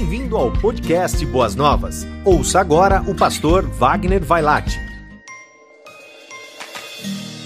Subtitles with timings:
[0.00, 2.06] Bem-vindo ao podcast Boas Novas.
[2.24, 4.80] Ouça agora o pastor Wagner Vailate.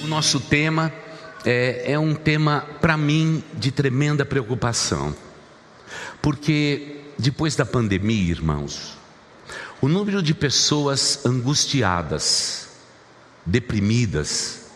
[0.04, 0.93] O nosso tema
[1.45, 5.13] é, é um tema, para mim, de tremenda preocupação.
[6.22, 8.97] Porque depois da pandemia, irmãos,
[9.81, 12.69] o número de pessoas angustiadas,
[13.45, 14.67] deprimidas,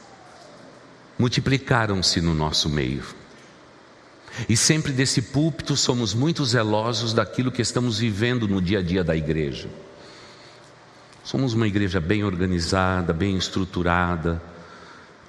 [1.17, 3.05] multiplicaram-se no nosso meio.
[4.47, 9.03] E sempre desse púlpito somos muito zelosos daquilo que estamos vivendo no dia a dia
[9.03, 9.69] da igreja.
[11.25, 14.41] Somos uma igreja bem organizada, bem estruturada,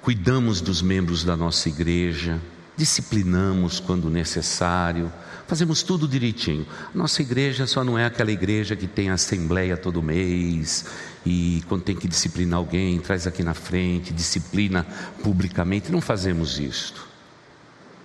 [0.00, 2.40] cuidamos dos membros da nossa igreja,
[2.76, 5.12] disciplinamos quando necessário,
[5.46, 6.66] fazemos tudo direitinho.
[6.94, 10.86] Nossa igreja só não é aquela igreja que tem assembleia todo mês
[11.26, 14.86] e quando tem que disciplinar alguém, traz aqui na frente, disciplina
[15.22, 15.92] publicamente.
[15.92, 17.09] Não fazemos isto.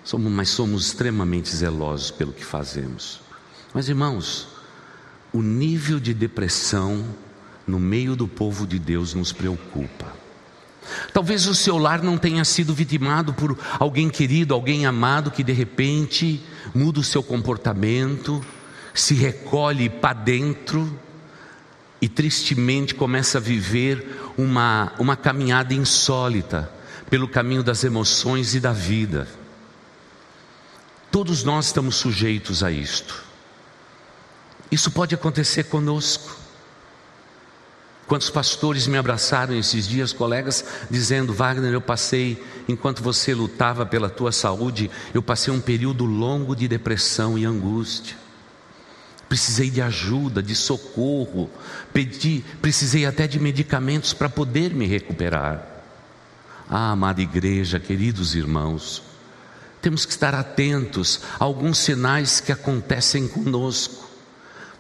[0.05, 3.19] Somos, mas somos extremamente zelosos pelo que fazemos.
[3.73, 4.47] Mas irmãos,
[5.33, 7.03] o nível de depressão
[7.67, 10.13] no meio do povo de Deus nos preocupa.
[11.11, 15.51] Talvez o seu lar não tenha sido vitimado por alguém querido, alguém amado que de
[15.51, 16.39] repente
[16.75, 18.45] muda o seu comportamento,
[18.93, 20.99] se recolhe para dentro
[21.99, 26.71] e tristemente começa a viver uma, uma caminhada insólita
[27.09, 29.27] pelo caminho das emoções e da vida.
[31.15, 33.23] Todos nós estamos sujeitos a isto.
[34.69, 36.35] Isso pode acontecer conosco.
[38.05, 44.09] Quantos pastores me abraçaram esses dias, colegas, dizendo: Wagner, eu passei, enquanto você lutava pela
[44.09, 48.17] tua saúde, eu passei um período longo de depressão e angústia.
[49.29, 51.49] Precisei de ajuda, de socorro,
[51.93, 55.65] pedi, precisei até de medicamentos para poder me recuperar.
[56.69, 59.14] Ah, amada igreja, queridos irmãos,
[59.85, 64.09] temos que estar atentos a alguns sinais que acontecem conosco.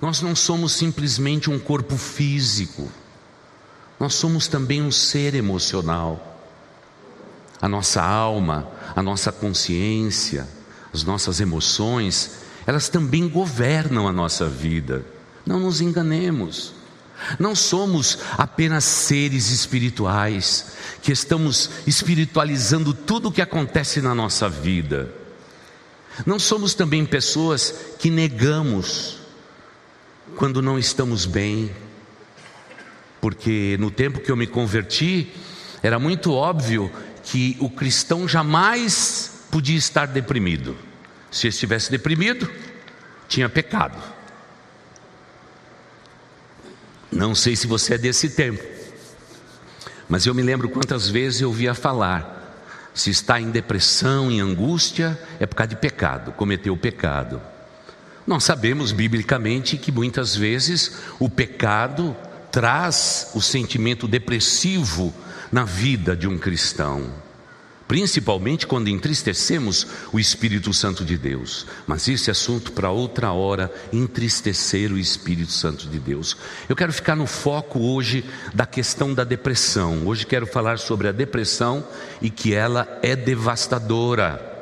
[0.01, 2.89] Nós não somos simplesmente um corpo físico,
[3.99, 6.41] nós somos também um ser emocional.
[7.61, 10.47] A nossa alma, a nossa consciência,
[10.91, 15.05] as nossas emoções, elas também governam a nossa vida.
[15.45, 16.73] Não nos enganemos.
[17.39, 25.13] Não somos apenas seres espirituais que estamos espiritualizando tudo o que acontece na nossa vida.
[26.25, 29.17] Não somos também pessoas que negamos
[30.35, 31.71] quando não estamos bem,
[33.21, 35.31] porque no tempo que eu me converti,
[35.81, 36.91] era muito óbvio
[37.23, 40.75] que o cristão jamais podia estar deprimido.
[41.31, 42.49] Se estivesse deprimido,
[43.27, 44.14] tinha pecado.
[47.11, 48.63] Não sei se você é desse tempo,
[50.07, 55.19] mas eu me lembro quantas vezes eu ouvia falar: se está em depressão, em angústia,
[55.39, 57.41] é por causa de pecado, cometeu pecado.
[58.25, 62.15] Nós sabemos biblicamente que muitas vezes o pecado
[62.51, 65.13] traz o sentimento depressivo
[65.51, 67.24] na vida de um cristão
[67.87, 71.67] principalmente quando entristecemos o Espírito Santo de Deus.
[71.85, 76.35] Mas esse assunto para outra hora, entristecer o Espírito Santo de Deus.
[76.67, 80.05] Eu quero ficar no foco hoje da questão da depressão.
[80.05, 81.85] Hoje quero falar sobre a depressão
[82.21, 84.53] e que ela é devastadora.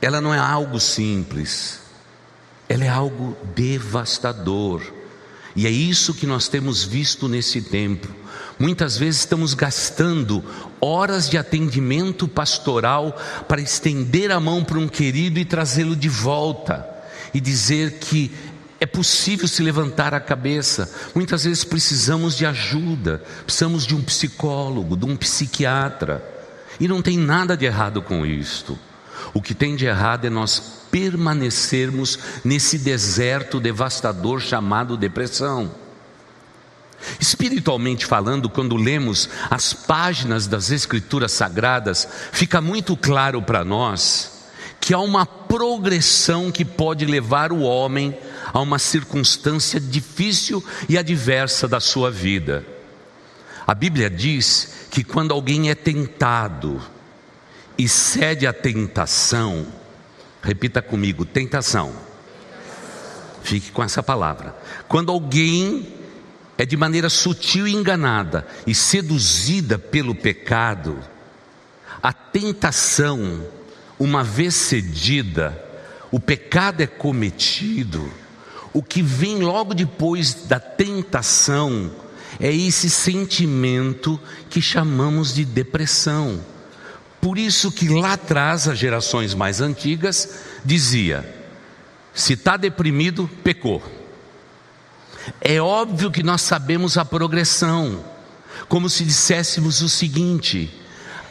[0.00, 1.80] Ela não é algo simples.
[2.68, 4.82] Ela é algo devastador.
[5.54, 8.21] E é isso que nós temos visto nesse tempo
[8.62, 10.40] Muitas vezes estamos gastando
[10.80, 16.88] horas de atendimento pastoral para estender a mão para um querido e trazê-lo de volta
[17.34, 18.30] e dizer que
[18.78, 20.88] é possível se levantar a cabeça.
[21.12, 26.24] Muitas vezes precisamos de ajuda, precisamos de um psicólogo, de um psiquiatra.
[26.78, 28.78] E não tem nada de errado com isto.
[29.34, 35.81] O que tem de errado é nós permanecermos nesse deserto devastador chamado depressão.
[37.20, 44.32] Espiritualmente falando, quando lemos as páginas das Escrituras Sagradas, fica muito claro para nós
[44.80, 48.16] que há uma progressão que pode levar o homem
[48.52, 52.66] a uma circunstância difícil e adversa da sua vida.
[53.64, 56.82] A Bíblia diz que quando alguém é tentado
[57.78, 59.66] e cede à tentação,
[60.42, 61.92] repita comigo: tentação.
[63.42, 64.56] Fique com essa palavra.
[64.88, 66.01] Quando alguém
[66.58, 70.98] é de maneira sutil e enganada e seduzida pelo pecado,
[72.02, 73.46] a tentação,
[73.98, 75.58] uma vez cedida,
[76.10, 78.12] o pecado é cometido,
[78.72, 81.90] o que vem logo depois da tentação
[82.40, 86.40] é esse sentimento que chamamos de depressão.
[87.20, 91.24] Por isso que lá atrás as gerações mais antigas dizia:
[92.12, 93.82] Se está deprimido, pecou.
[95.40, 98.04] É óbvio que nós sabemos a progressão,
[98.68, 100.72] como se disséssemos o seguinte: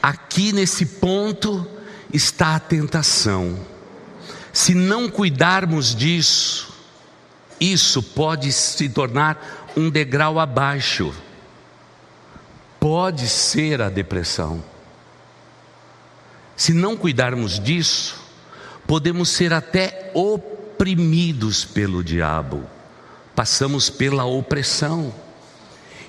[0.02, 1.68] aqui nesse ponto
[2.14, 3.60] está a tentação.
[4.54, 6.74] Se não cuidarmos disso,
[7.60, 11.14] isso pode se tornar um degrau abaixo.
[12.80, 14.64] Pode ser a depressão.
[16.58, 18.20] Se não cuidarmos disso,
[18.88, 22.68] podemos ser até oprimidos pelo diabo.
[23.36, 25.14] Passamos pela opressão.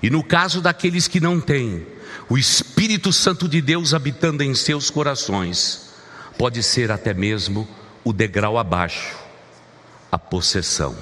[0.03, 1.87] E no caso daqueles que não têm
[2.29, 5.91] o Espírito Santo de Deus habitando em seus corações,
[6.39, 7.69] pode ser até mesmo
[8.05, 9.17] o degrau abaixo,
[10.11, 10.97] a possessão.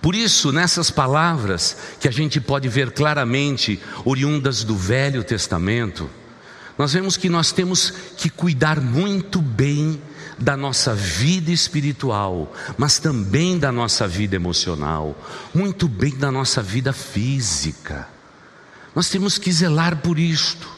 [0.00, 6.08] Por isso, nessas palavras que a gente pode ver claramente, oriundas do Velho Testamento,
[6.76, 10.00] nós vemos que nós temos que cuidar muito bem
[10.38, 15.16] da nossa vida espiritual, mas também da nossa vida emocional,
[15.54, 18.08] muito bem da nossa vida física.
[18.94, 20.68] Nós temos que zelar por isto.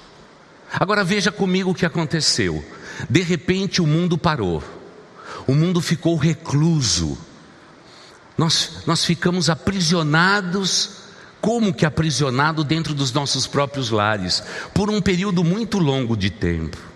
[0.72, 2.64] Agora veja comigo o que aconteceu.
[3.08, 4.62] De repente o mundo parou,
[5.46, 7.16] o mundo ficou recluso,
[8.36, 11.00] nós, nós ficamos aprisionados
[11.40, 14.42] como que aprisionado dentro dos nossos próprios lares,
[14.74, 16.89] por um período muito longo de tempo.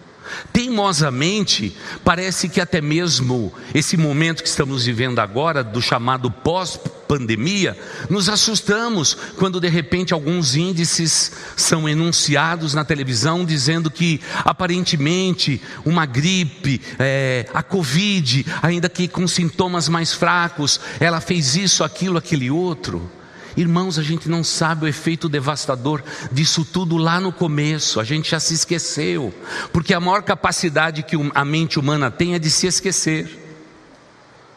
[0.53, 7.77] Teimosamente, parece que até mesmo esse momento que estamos vivendo agora, do chamado pós-pandemia,
[8.09, 16.07] nos assustamos quando de repente alguns índices são enunciados na televisão dizendo que aparentemente uma
[16.07, 22.51] gripe, é, a Covid, ainda que com sintomas mais fracos, ela fez isso, aquilo, aquele
[22.51, 23.11] outro.
[23.57, 26.03] Irmãos, a gente não sabe o efeito devastador
[26.33, 29.33] disso tudo lá no começo, a gente já se esqueceu,
[29.73, 33.39] porque a maior capacidade que a mente humana tem é de se esquecer,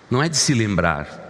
[0.10, 1.26] não é de se lembrar.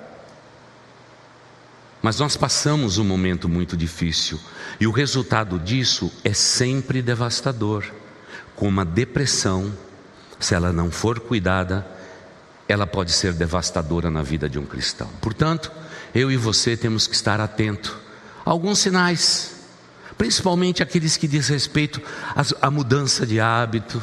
[2.01, 4.39] Mas nós passamos um momento muito difícil,
[4.79, 7.83] e o resultado disso é sempre devastador,
[8.55, 9.73] com uma depressão,
[10.39, 11.85] se ela não for cuidada,
[12.67, 15.09] ela pode ser devastadora na vida de um cristão.
[15.21, 15.71] Portanto,
[16.17, 17.95] eu e você temos que estar atento
[18.43, 19.51] a alguns sinais,
[20.17, 22.01] principalmente aqueles que diz respeito
[22.59, 24.01] à mudança de hábito,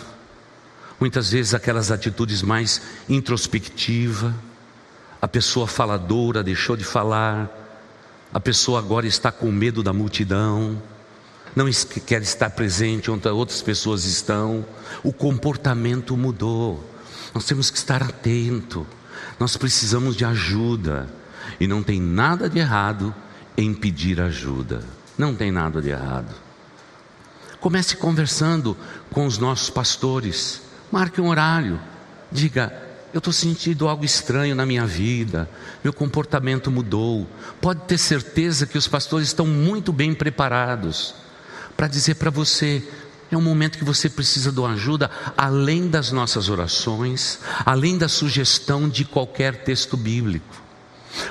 [1.01, 4.33] muitas vezes aquelas atitudes mais introspectiva,
[5.21, 7.51] a pessoa faladora deixou de falar,
[8.33, 10.81] a pessoa agora está com medo da multidão,
[11.57, 11.69] não
[12.07, 14.65] quer estar presente onde outras pessoas estão,
[15.03, 16.89] o comportamento mudou.
[17.35, 18.87] Nós temos que estar atento.
[19.41, 21.09] Nós precisamos de ajuda.
[21.59, 23.15] E não tem nada de errado
[23.57, 24.83] em pedir ajuda.
[25.17, 26.35] Não tem nada de errado.
[27.61, 28.77] Comece conversando
[29.11, 30.63] com os nossos pastores.
[30.91, 31.81] Marque um horário.
[32.31, 32.73] Diga:
[33.13, 35.49] Eu estou sentindo algo estranho na minha vida.
[35.83, 37.27] Meu comportamento mudou.
[37.61, 41.15] Pode ter certeza que os pastores estão muito bem preparados
[41.77, 42.83] para dizer para você:
[43.31, 48.09] é um momento que você precisa de uma ajuda, além das nossas orações, além da
[48.09, 50.64] sugestão de qualquer texto bíblico.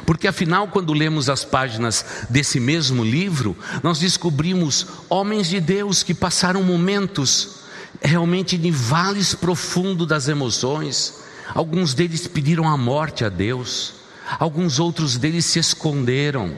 [0.05, 6.13] Porque afinal, quando lemos as páginas desse mesmo livro, nós descobrimos homens de Deus que
[6.13, 7.63] passaram momentos
[8.01, 11.21] realmente de vales profundos das emoções.
[11.53, 13.95] Alguns deles pediram a morte a Deus,
[14.39, 16.55] alguns outros deles se esconderam,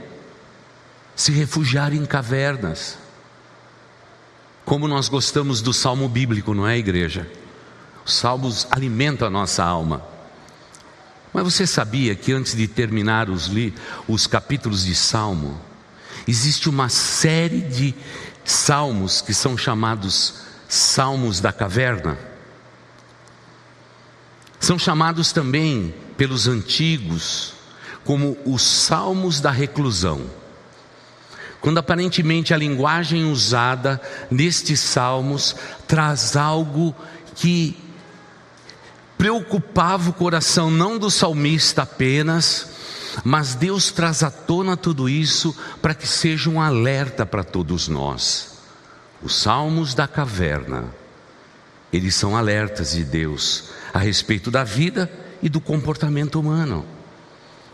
[1.15, 2.97] se refugiaram em cavernas.
[4.63, 7.29] Como nós gostamos do salmo bíblico, não é, igreja?
[8.05, 10.14] Os salmos alimentam a nossa alma.
[11.35, 13.73] Mas você sabia que antes de terminar os, li,
[14.07, 15.59] os capítulos de Salmo,
[16.25, 17.93] existe uma série de
[18.45, 20.35] salmos que são chamados
[20.69, 22.17] Salmos da Caverna?
[24.61, 27.53] São chamados também pelos antigos
[28.05, 30.21] como os Salmos da Reclusão.
[31.59, 34.01] Quando aparentemente a linguagem usada
[34.31, 35.53] nestes salmos
[35.85, 36.95] traz algo
[37.35, 37.77] que
[39.17, 42.69] preocupava o coração não do salmista apenas,
[43.23, 48.55] mas Deus traz à tona tudo isso para que seja um alerta para todos nós.
[49.23, 50.85] Os salmos da caverna,
[51.91, 56.85] eles são alertas de Deus a respeito da vida e do comportamento humano.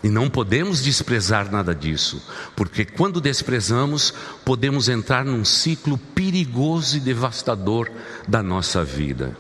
[0.03, 6.99] E não podemos desprezar nada disso, porque quando desprezamos, podemos entrar num ciclo perigoso e
[6.99, 7.89] devastador
[8.27, 9.37] da nossa vida.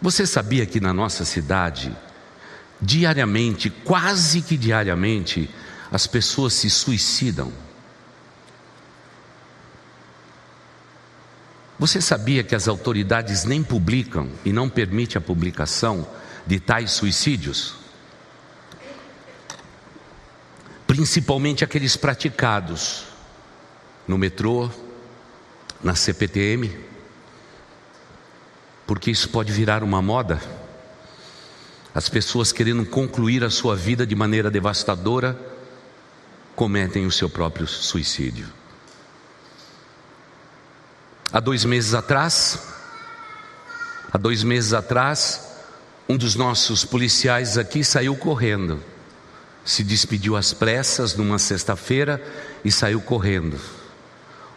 [0.00, 1.96] Você sabia que na nossa cidade,
[2.80, 5.48] diariamente, quase que diariamente,
[5.90, 7.52] as pessoas se suicidam?
[11.78, 16.06] Você sabia que as autoridades nem publicam e não permitem a publicação
[16.46, 17.74] de tais suicídios?
[20.86, 23.04] Principalmente aqueles praticados
[24.06, 24.70] no metrô,
[25.82, 26.93] na CPTM,
[28.86, 30.40] porque isso pode virar uma moda.
[31.94, 35.38] As pessoas querendo concluir a sua vida de maneira devastadora
[36.56, 38.46] cometem o seu próprio suicídio.
[41.32, 42.60] Há dois meses atrás,
[44.12, 45.52] há dois meses atrás,
[46.08, 48.80] um dos nossos policiais aqui saiu correndo,
[49.64, 52.22] se despediu às pressas numa sexta-feira
[52.64, 53.58] e saiu correndo.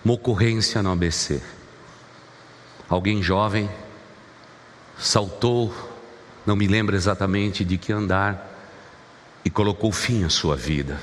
[0.04, 1.42] Uma ocorrência no ABC.
[2.90, 3.70] Alguém jovem
[5.00, 5.74] saltou,
[6.46, 8.56] não me lembro exatamente de que andar,
[9.44, 11.00] e colocou fim à sua vida.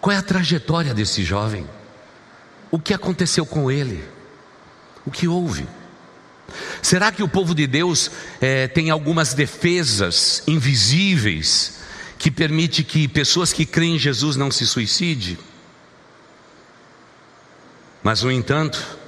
[0.00, 1.66] Qual é a trajetória desse jovem?
[2.70, 4.04] O que aconteceu com ele?
[5.06, 5.66] O que houve?
[6.82, 11.80] Será que o povo de Deus é, tem algumas defesas invisíveis
[12.18, 15.38] que permite que pessoas que creem em Jesus não se suicidem?
[18.02, 18.98] Mas, no entanto,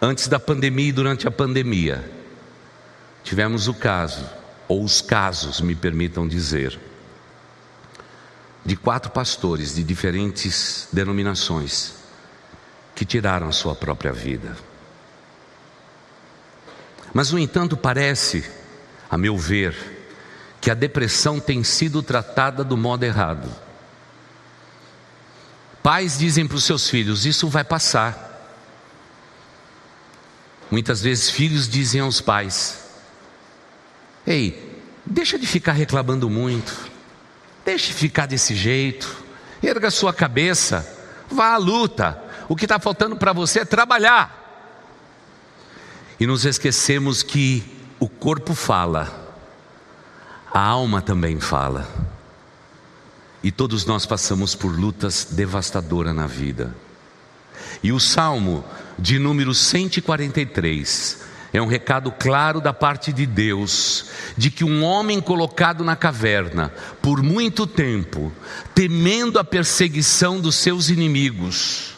[0.00, 2.10] antes da pandemia e durante a pandemia,
[3.22, 4.28] tivemos o caso,
[4.68, 6.78] ou os casos, me permitam dizer,
[8.64, 11.94] de quatro pastores de diferentes denominações
[12.94, 14.56] que tiraram a sua própria vida.
[17.12, 18.44] Mas, no entanto, parece,
[19.10, 19.76] a meu ver,
[20.60, 23.48] que a depressão tem sido tratada do modo errado.
[25.82, 28.33] Pais dizem para os seus filhos: Isso vai passar.
[30.74, 32.80] Muitas vezes, filhos dizem aos pais:
[34.26, 36.90] Ei, deixa de ficar reclamando muito.
[37.64, 39.22] Deixe ficar desse jeito.
[39.62, 40.84] Erga sua cabeça.
[41.30, 42.20] Vá à luta.
[42.48, 44.82] O que está faltando para você é trabalhar.
[46.18, 47.62] E nos esquecemos que
[48.00, 49.38] o corpo fala,
[50.52, 51.88] a alma também fala.
[53.44, 56.74] E todos nós passamos por lutas devastadoras na vida.
[57.80, 58.64] E o Salmo
[58.98, 61.24] de número 143
[61.54, 66.72] é um recado claro da parte de Deus de que um homem colocado na caverna
[67.00, 68.32] por muito tempo,
[68.74, 71.94] temendo a perseguição dos seus inimigos,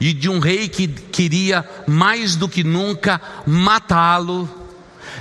[0.00, 4.48] e de um rei que queria mais do que nunca matá-lo,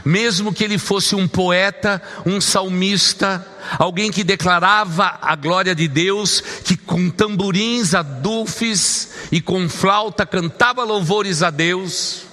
[0.08, 3.46] mesmo que ele fosse um poeta, um salmista,
[3.78, 10.84] alguém que declarava a glória de Deus, que com tamborins, adufes e com flauta cantava
[10.84, 12.28] louvores a Deus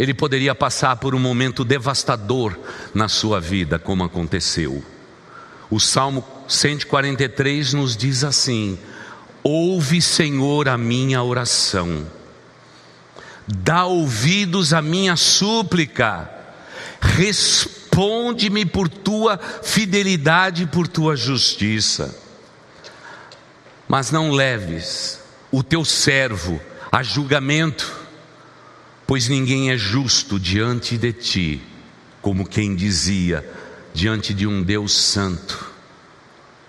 [0.00, 2.58] ele poderia passar por um momento devastador
[2.94, 4.82] na sua vida, como aconteceu.
[5.70, 8.78] O Salmo 143 nos diz assim:
[9.42, 12.06] Ouve, Senhor, a minha oração,
[13.46, 16.39] dá ouvidos à minha súplica,
[17.00, 22.16] responde-me por tua fidelidade e por tua justiça.
[23.88, 25.20] Mas não leves
[25.50, 26.60] o teu servo
[26.92, 27.92] a julgamento,
[29.06, 31.62] pois ninguém é justo diante de ti,
[32.22, 33.48] como quem dizia,
[33.92, 35.70] diante de um Deus Santo.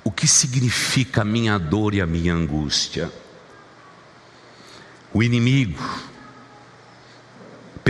[0.03, 3.11] O que significa a minha dor e a minha angústia?
[5.13, 6.10] O inimigo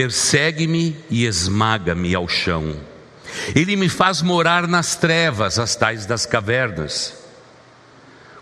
[0.01, 2.75] persegue-me e esmaga-me ao chão.
[3.53, 7.13] Ele me faz morar nas trevas, as tais das cavernas,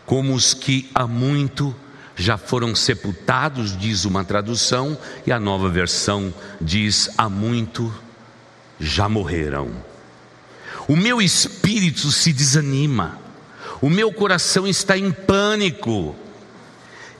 [0.05, 1.75] como os que há muito
[2.15, 4.97] já foram sepultados, diz uma tradução,
[5.27, 7.93] e a nova versão diz: há muito
[8.79, 9.69] já morreram.
[10.87, 13.19] O meu espírito se desanima,
[13.81, 16.15] o meu coração está em pânico.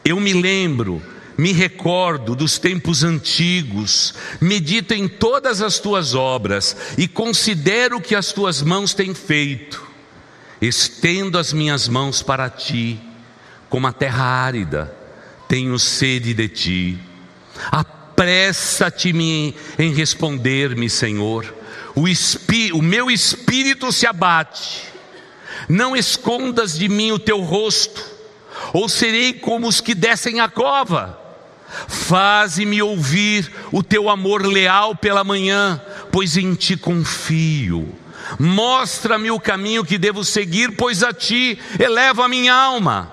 [0.05, 1.03] Eu me lembro,
[1.39, 8.13] me recordo dos tempos antigos, medito em todas as tuas obras e considero o que
[8.13, 9.88] as tuas mãos têm feito.
[10.62, 13.00] Estendo as minhas mãos para ti
[13.69, 14.93] como a terra árida,
[15.48, 17.00] tenho sede de ti.
[17.72, 19.13] Apressa-te
[19.77, 21.55] em responder-me, Senhor.
[21.96, 22.03] O,
[22.77, 24.84] o meu espírito se abate.
[25.69, 28.03] Não escondas de mim o teu rosto,
[28.74, 31.18] ou serei como os que descem a cova.
[31.88, 37.95] Faze-me ouvir o teu amor leal pela manhã, pois em ti confio.
[38.39, 43.11] Mostra-me o caminho que devo seguir, pois a ti elevo a minha alma.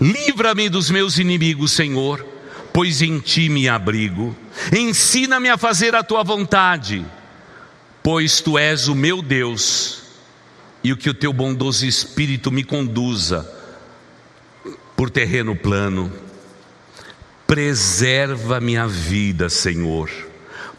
[0.00, 2.24] Livra-me dos meus inimigos, Senhor,
[2.72, 4.36] pois em ti me abrigo.
[4.76, 7.04] Ensina-me a fazer a tua vontade,
[8.02, 10.02] pois tu és o meu Deus,
[10.82, 13.50] e o que o teu bondoso espírito me conduza
[14.96, 16.12] por terreno plano.
[17.46, 20.10] Preserva minha vida, Senhor,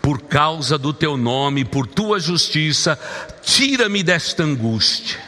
[0.02, 3.00] por causa do teu nome, por tua justiça,
[3.44, 5.20] tira-me desta angústia,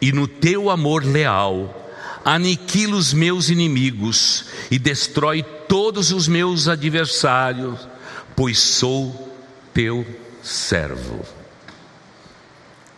[0.00, 1.78] e no teu amor leal,
[2.24, 7.86] aniquila os meus inimigos e destrói todos os meus adversários,
[8.34, 9.36] pois sou
[9.74, 10.06] teu
[10.42, 11.24] servo.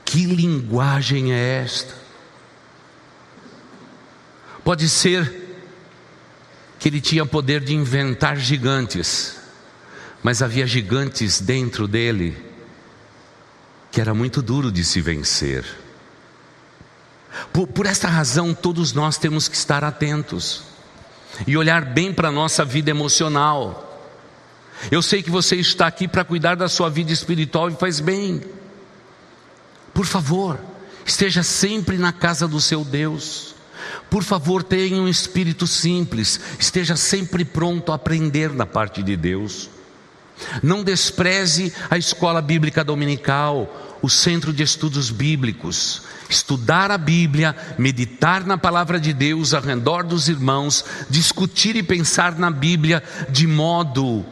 [0.04, 1.94] Que linguagem é esta?
[4.62, 5.43] Pode ser
[6.84, 9.36] que ele tinha poder de inventar gigantes,
[10.22, 12.36] mas havia gigantes dentro dele
[13.90, 15.64] que era muito duro de se vencer.
[17.54, 20.62] Por, por esta razão, todos nós temos que estar atentos
[21.46, 24.06] e olhar bem para a nossa vida emocional.
[24.90, 28.42] Eu sei que você está aqui para cuidar da sua vida espiritual e faz bem.
[29.94, 30.60] Por favor,
[31.06, 33.53] esteja sempre na casa do seu Deus.
[34.10, 39.70] Por favor, tenha um espírito simples, esteja sempre pronto a aprender da parte de Deus.
[40.62, 46.02] Não despreze a escola bíblica dominical, o centro de estudos bíblicos.
[46.28, 52.38] Estudar a Bíblia, meditar na palavra de Deus ao redor dos irmãos, discutir e pensar
[52.38, 54.24] na Bíblia de modo,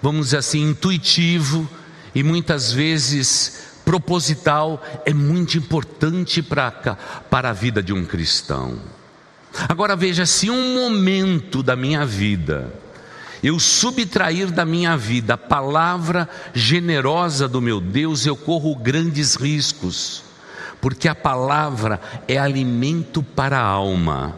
[0.00, 1.68] vamos dizer assim, intuitivo
[2.14, 6.96] e muitas vezes proposital, é muito importante para,
[7.30, 8.78] a vida de um cristão.
[9.68, 12.72] Agora veja, se um momento da minha vida
[13.42, 20.22] eu subtrair da minha vida a palavra generosa do meu Deus, eu corro grandes riscos,
[20.80, 24.36] porque a palavra é alimento para a alma,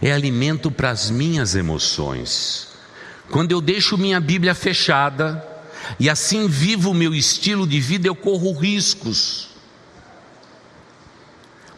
[0.00, 2.68] é alimento para as minhas emoções.
[3.28, 5.53] Quando eu deixo minha Bíblia fechada
[5.98, 9.48] e assim vivo o meu estilo de vida, eu corro riscos.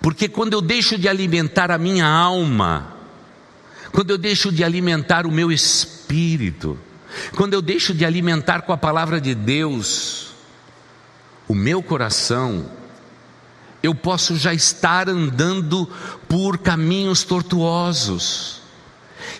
[0.00, 2.94] Porque quando eu deixo de alimentar a minha alma,
[3.92, 6.78] quando eu deixo de alimentar o meu espírito,
[7.34, 10.28] quando eu deixo de alimentar com a palavra de Deus
[11.48, 12.70] o meu coração,
[13.82, 15.88] eu posso já estar andando
[16.28, 18.60] por caminhos tortuosos.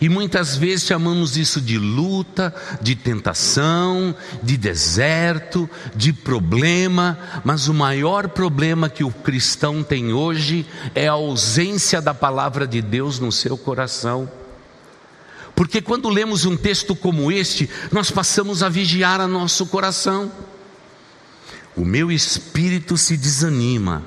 [0.01, 7.75] E muitas vezes chamamos isso de luta, de tentação, de deserto, de problema, mas o
[7.75, 13.33] maior problema que o cristão tem hoje é a ausência da palavra de Deus no
[13.33, 14.31] seu coração.
[15.55, 20.31] Porque quando lemos um texto como este, nós passamos a vigiar a nosso coração.
[21.75, 24.03] O meu espírito se desanima.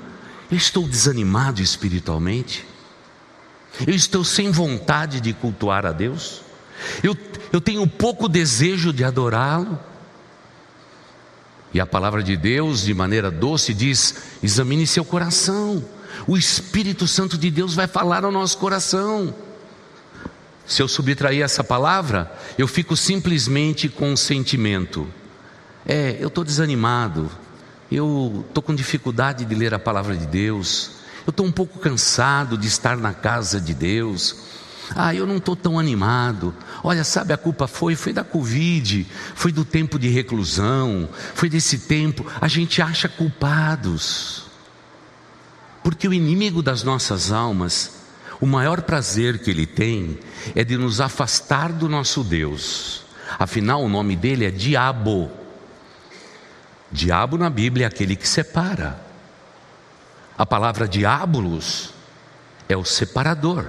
[0.50, 2.69] Eu estou desanimado espiritualmente?
[3.86, 6.42] Eu estou sem vontade de cultuar a Deus?
[7.02, 7.16] Eu,
[7.52, 9.78] eu tenho pouco desejo de adorá-lo?
[11.72, 15.84] E a palavra de Deus, de maneira doce, diz: examine seu coração.
[16.26, 19.34] O Espírito Santo de Deus vai falar ao nosso coração.
[20.66, 25.06] Se eu subtrair essa palavra, eu fico simplesmente com um sentimento.
[25.86, 27.30] É, eu estou desanimado,
[27.90, 30.99] eu estou com dificuldade de ler a palavra de Deus,
[31.30, 34.36] eu estou um pouco cansado de estar na casa de Deus.
[34.96, 36.52] Ah, eu não estou tão animado.
[36.82, 41.78] Olha, sabe, a culpa foi, foi da Covid, foi do tempo de reclusão, foi desse
[41.78, 42.26] tempo.
[42.40, 44.46] A gente acha culpados.
[45.84, 47.92] Porque o inimigo das nossas almas,
[48.40, 50.18] o maior prazer que ele tem
[50.56, 53.04] é de nos afastar do nosso Deus.
[53.38, 55.30] Afinal, o nome dele é Diabo.
[56.90, 59.09] Diabo na Bíblia é aquele que separa.
[60.36, 61.92] A palavra diabolos
[62.68, 63.66] é o separador.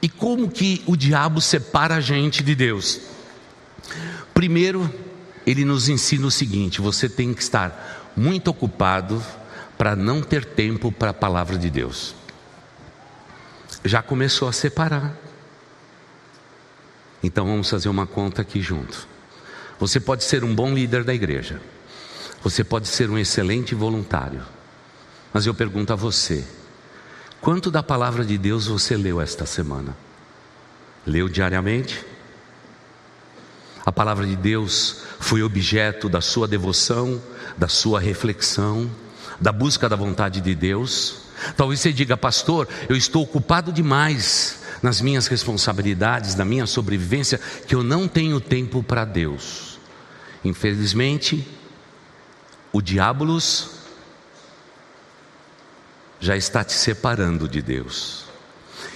[0.00, 3.00] E como que o diabo separa a gente de Deus?
[4.34, 4.92] Primeiro,
[5.46, 9.22] ele nos ensina o seguinte: você tem que estar muito ocupado
[9.76, 12.14] para não ter tempo para a palavra de Deus.
[13.84, 15.16] Já começou a separar.
[17.22, 19.06] Então vamos fazer uma conta aqui junto.
[19.78, 21.60] Você pode ser um bom líder da igreja.
[22.42, 24.42] Você pode ser um excelente voluntário.
[25.32, 26.44] Mas eu pergunto a você:
[27.40, 29.96] quanto da palavra de Deus você leu esta semana?
[31.06, 32.04] Leu diariamente?
[33.84, 37.20] A palavra de Deus foi objeto da sua devoção,
[37.56, 38.88] da sua reflexão,
[39.40, 41.22] da busca da vontade de Deus?
[41.56, 47.74] Talvez você diga, pastor, eu estou ocupado demais nas minhas responsabilidades, na minha sobrevivência, que
[47.74, 49.78] eu não tenho tempo para Deus.
[50.44, 51.46] Infelizmente,
[52.72, 53.71] o diabolos
[56.22, 58.26] já está te separando de Deus.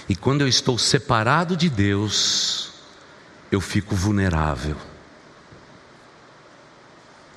[0.07, 2.71] E quando eu estou separado de Deus,
[3.51, 4.77] eu fico vulnerável.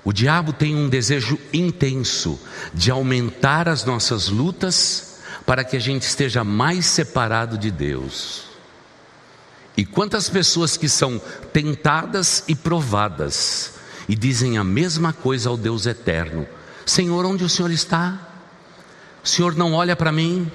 [0.04, 2.38] O diabo tem um desejo intenso
[2.72, 8.44] de aumentar as nossas lutas para que a gente esteja mais separado de Deus.
[9.76, 11.20] E quantas pessoas que são
[11.52, 13.74] tentadas e provadas
[14.08, 16.46] e dizem a mesma coisa ao Deus eterno:
[16.86, 18.29] Senhor, onde o Senhor está?
[19.22, 20.50] O Senhor não olha para mim?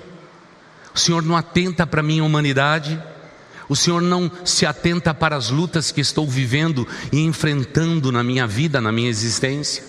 [0.94, 3.02] O Senhor não atenta para minha humanidade?
[3.68, 8.46] O Senhor não se atenta para as lutas que estou vivendo e enfrentando na minha
[8.46, 9.84] vida, na minha existência?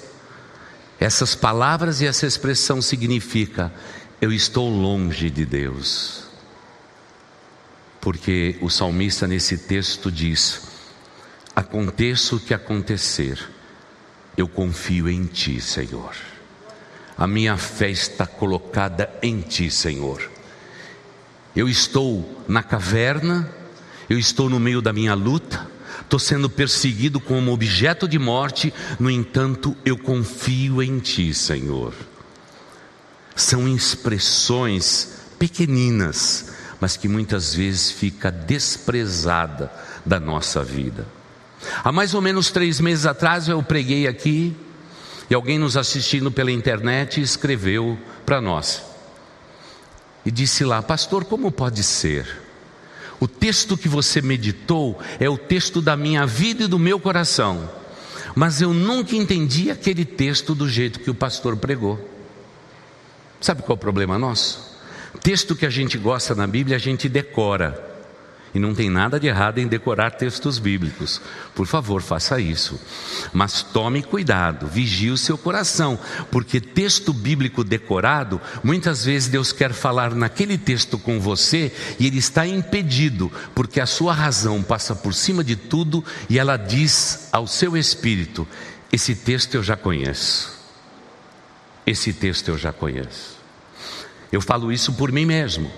[0.98, 3.72] Essas palavras e essa expressão significa
[4.20, 6.24] eu estou longe de Deus.
[8.00, 10.62] Porque o salmista nesse texto diz:
[11.54, 13.38] aconteça o que acontecer,
[14.36, 16.14] eu confio em Ti, Senhor.
[17.16, 20.30] A minha fé está colocada em Ti, Senhor.
[21.54, 23.50] Eu estou na caverna,
[24.08, 25.66] eu estou no meio da minha luta,
[26.02, 31.94] estou sendo perseguido como objeto de morte, no entanto, eu confio em Ti, Senhor.
[33.34, 39.72] São expressões pequeninas, mas que muitas vezes fica desprezada
[40.04, 41.06] da nossa vida.
[41.82, 44.54] Há mais ou menos três meses atrás eu preguei aqui
[45.28, 48.82] e alguém nos assistindo pela internet escreveu para nós
[50.26, 52.42] e disse lá, pastor, como pode ser?
[53.20, 57.70] O texto que você meditou é o texto da minha vida e do meu coração,
[58.34, 62.10] mas eu nunca entendi aquele texto do jeito que o pastor pregou.
[63.40, 64.76] Sabe qual é o problema nosso?
[65.22, 67.85] Texto que a gente gosta na Bíblia, a gente decora.
[68.56, 71.20] E não tem nada de errado em decorar textos bíblicos.
[71.54, 72.80] Por favor, faça isso.
[73.30, 75.98] Mas tome cuidado, vigie o seu coração,
[76.30, 82.16] porque texto bíblico decorado, muitas vezes Deus quer falar naquele texto com você e ele
[82.16, 87.46] está impedido, porque a sua razão passa por cima de tudo e ela diz ao
[87.46, 88.48] seu espírito:
[88.90, 90.50] Esse texto eu já conheço.
[91.86, 93.36] Esse texto eu já conheço.
[94.32, 95.70] Eu falo isso por mim mesmo.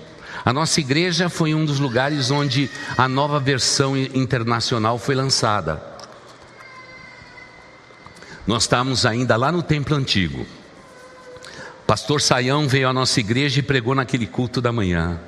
[0.45, 5.81] A nossa igreja foi um dos lugares onde a nova versão internacional foi lançada.
[8.47, 10.45] Nós estávamos ainda lá no templo antigo.
[11.85, 15.19] Pastor Saião veio à nossa igreja e pregou naquele culto da manhã.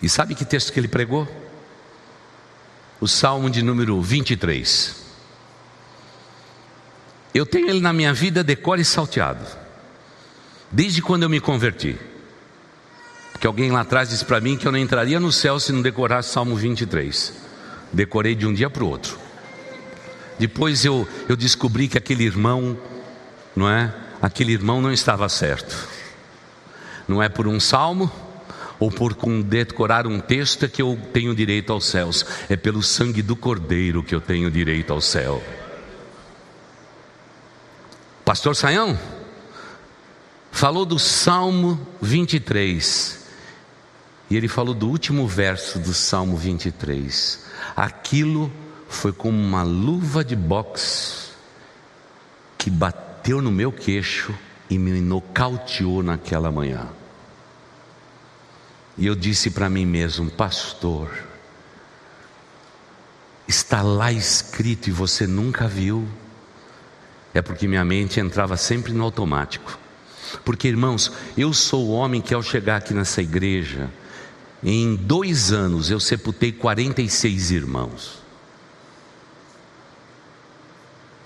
[0.00, 1.26] E sabe que texto que ele pregou?
[3.00, 5.02] O Salmo de número 23.
[7.34, 9.44] Eu tenho ele na minha vida decore e salteado.
[10.70, 11.98] Desde quando eu me converti.
[13.44, 15.82] Que alguém lá atrás disse para mim que eu não entraria no céu se não
[15.82, 17.30] decorasse Salmo 23.
[17.92, 19.18] Decorei de um dia para o outro.
[20.38, 22.74] Depois eu, eu descobri que aquele irmão,
[23.54, 23.94] não é?
[24.22, 25.76] Aquele irmão não estava certo.
[27.06, 28.10] Não é por um salmo
[28.80, 32.24] ou por decorar um texto é que eu tenho direito aos céus.
[32.48, 35.44] É pelo sangue do Cordeiro que eu tenho direito ao céu.
[38.24, 38.98] Pastor Saião
[40.50, 43.22] falou do Salmo 23.
[44.30, 47.44] E ele falou do último verso do Salmo 23.
[47.76, 48.50] Aquilo
[48.88, 51.32] foi como uma luva de boxe
[52.56, 54.34] que bateu no meu queixo
[54.70, 56.88] e me nocauteou naquela manhã.
[58.96, 61.10] E eu disse para mim mesmo, pastor,
[63.46, 66.08] está lá escrito e você nunca viu.
[67.34, 69.78] É porque minha mente entrava sempre no automático.
[70.44, 73.90] Porque, irmãos, eu sou o homem que ao chegar aqui nessa igreja,
[74.64, 78.22] em dois anos eu sepultei 46 irmãos.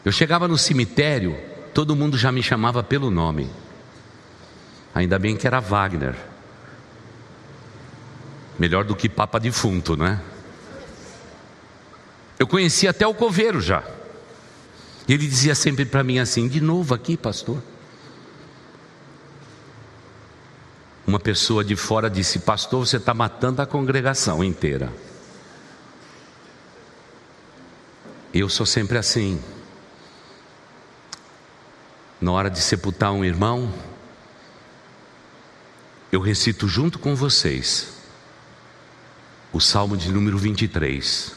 [0.04, 1.36] Eu chegava no cemitério,
[1.72, 3.48] todo mundo já me chamava pelo nome.
[4.94, 6.16] Ainda bem que era Wagner.
[8.58, 10.20] Melhor do que Papa defunto, né?
[12.38, 13.84] Eu conhecia até o coveiro já.
[15.06, 17.62] E ele dizia sempre para mim assim: de novo aqui, pastor.
[21.08, 24.92] Uma pessoa de fora disse: Pastor, você está matando a congregação inteira.
[28.34, 29.42] Eu sou sempre assim.
[32.20, 33.72] Na hora de sepultar um irmão,
[36.12, 37.94] eu recito junto com vocês
[39.50, 41.32] o Salmo de número 23.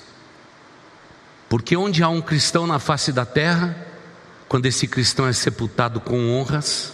[1.47, 3.73] Porque onde há um cristão na face da terra,
[4.49, 6.91] quando esse cristão é sepultado com honras,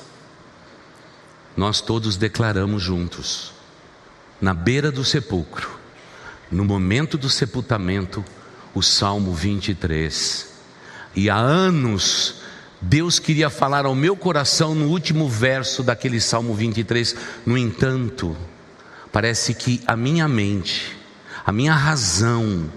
[1.58, 3.52] nós todos declaramos juntos,
[4.39, 5.67] na beira do sepulcro,
[6.52, 8.24] no momento do sepultamento,
[8.76, 10.48] o Salmo 23.
[11.15, 12.36] E há anos
[12.80, 17.15] Deus queria falar ao meu coração no último verso daquele Salmo 23.
[17.43, 18.38] No entanto,
[19.12, 20.96] parece que a minha mente,
[21.43, 22.72] a minha razão,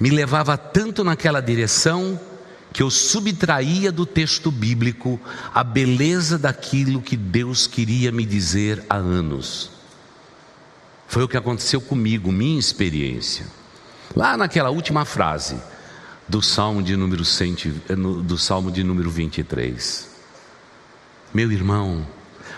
[0.00, 2.18] me levava tanto naquela direção
[2.74, 5.20] que eu subtraía do texto bíblico
[5.54, 9.70] a beleza daquilo que Deus queria me dizer há anos.
[11.06, 13.46] Foi o que aconteceu comigo, minha experiência.
[14.14, 15.56] Lá naquela última frase,
[16.26, 17.54] do Salmo de número, 100,
[18.24, 20.08] do Salmo de número 23.
[21.32, 22.04] Meu irmão,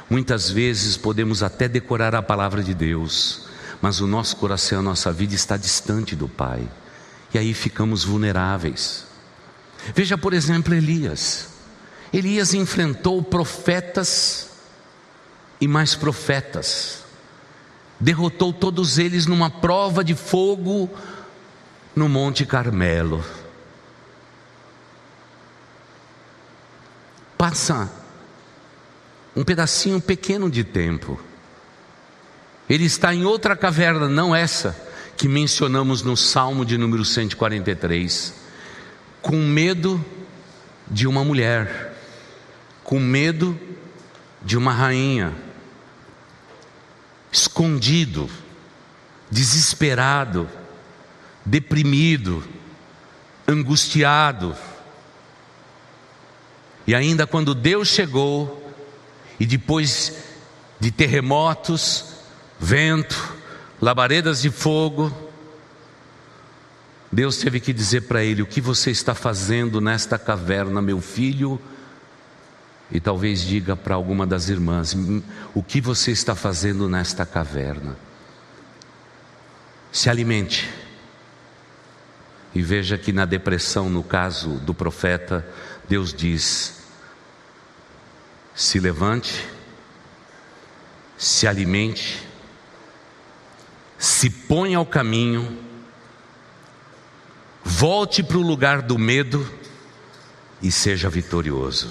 [0.09, 3.49] muitas vezes podemos até decorar a palavra de Deus,
[3.83, 6.67] mas o nosso coração, a nossa vida está distante do Pai,
[7.35, 9.06] e aí ficamos vulneráveis.
[9.95, 11.49] Veja, por exemplo, Elias.
[12.13, 14.51] Elias enfrentou profetas
[15.61, 17.05] e mais profetas,
[17.99, 20.91] derrotou todos eles numa prova de fogo
[21.95, 23.25] no Monte Carmelo.
[27.39, 27.91] Passa
[29.35, 31.21] um pedacinho pequeno de tempo.
[32.69, 34.77] Ele está em outra caverna, não essa
[35.17, 38.46] que mencionamos no Salmo de número 143,
[39.27, 40.01] com medo
[40.89, 41.99] de uma mulher,
[42.85, 43.59] com medo
[44.41, 45.35] de uma rainha,
[47.33, 48.31] escondido,
[49.29, 50.49] desesperado,
[51.45, 52.41] deprimido,
[53.49, 54.55] angustiado.
[56.87, 58.73] E ainda quando Deus chegou,
[59.41, 60.23] e depois
[60.79, 62.15] de terremotos,
[62.61, 63.35] vento,
[63.83, 65.13] labaredas de fogo,
[67.11, 71.61] Deus teve que dizer para ele: O que você está fazendo nesta caverna, meu filho?
[72.91, 74.97] E talvez diga para alguma das irmãs:
[75.55, 77.97] O que você está fazendo nesta caverna?
[79.91, 80.69] Se alimente
[82.55, 85.47] e veja que na depressão, no caso do profeta,
[85.87, 86.83] Deus diz:
[88.55, 89.47] se levante,
[91.19, 92.27] se alimente,
[93.99, 95.66] se ponha ao caminho,
[97.67, 99.47] volte para o lugar do medo
[100.63, 101.91] e seja vitorioso.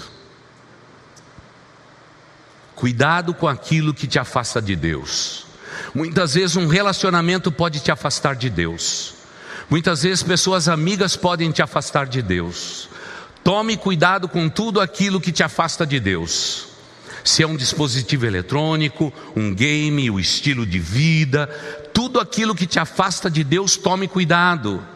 [2.74, 5.44] Cuidado com aquilo que te afasta de Deus.
[5.94, 9.14] Muitas vezes um relacionamento pode te afastar de Deus.
[9.68, 12.88] Muitas vezes pessoas amigas podem te afastar de Deus.
[13.44, 16.68] Tome cuidado com tudo aquilo que te afasta de Deus.
[17.22, 21.46] Se é um dispositivo eletrônico, um game, o estilo de vida,
[21.92, 24.95] tudo aquilo que te afasta de Deus, tome cuidado.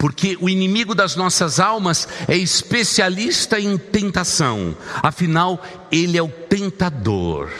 [0.00, 7.50] Porque o inimigo das nossas almas é especialista em tentação, afinal, ele é o tentador.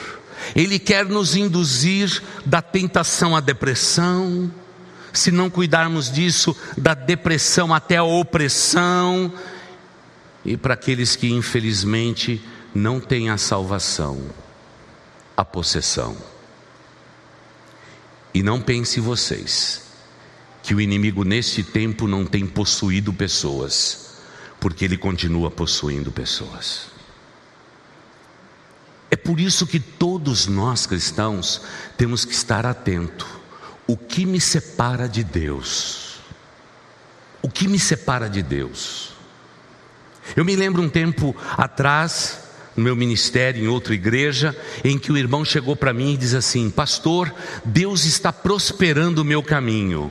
[0.57, 4.51] Ele quer nos induzir da tentação à depressão,
[5.13, 9.31] se não cuidarmos disso, da depressão até a opressão,
[10.43, 12.43] e para aqueles que infelizmente
[12.75, 14.19] não têm a salvação,
[15.37, 16.17] a possessão.
[18.33, 19.90] E não pense vocês
[20.63, 24.17] que o inimigo neste tempo não tem possuído pessoas,
[24.59, 26.89] porque ele continua possuindo pessoas.
[29.11, 31.63] É por isso que todos nós cristãos
[31.97, 33.41] temos que estar atentos
[33.91, 36.21] o que me separa de Deus?
[37.43, 39.15] O que me separa de Deus?
[40.37, 42.39] Eu me lembro um tempo atrás,
[42.77, 46.35] no meu ministério em outra igreja, em que o irmão chegou para mim e diz
[46.35, 50.09] assim: Pastor, Deus está prosperando o meu caminho.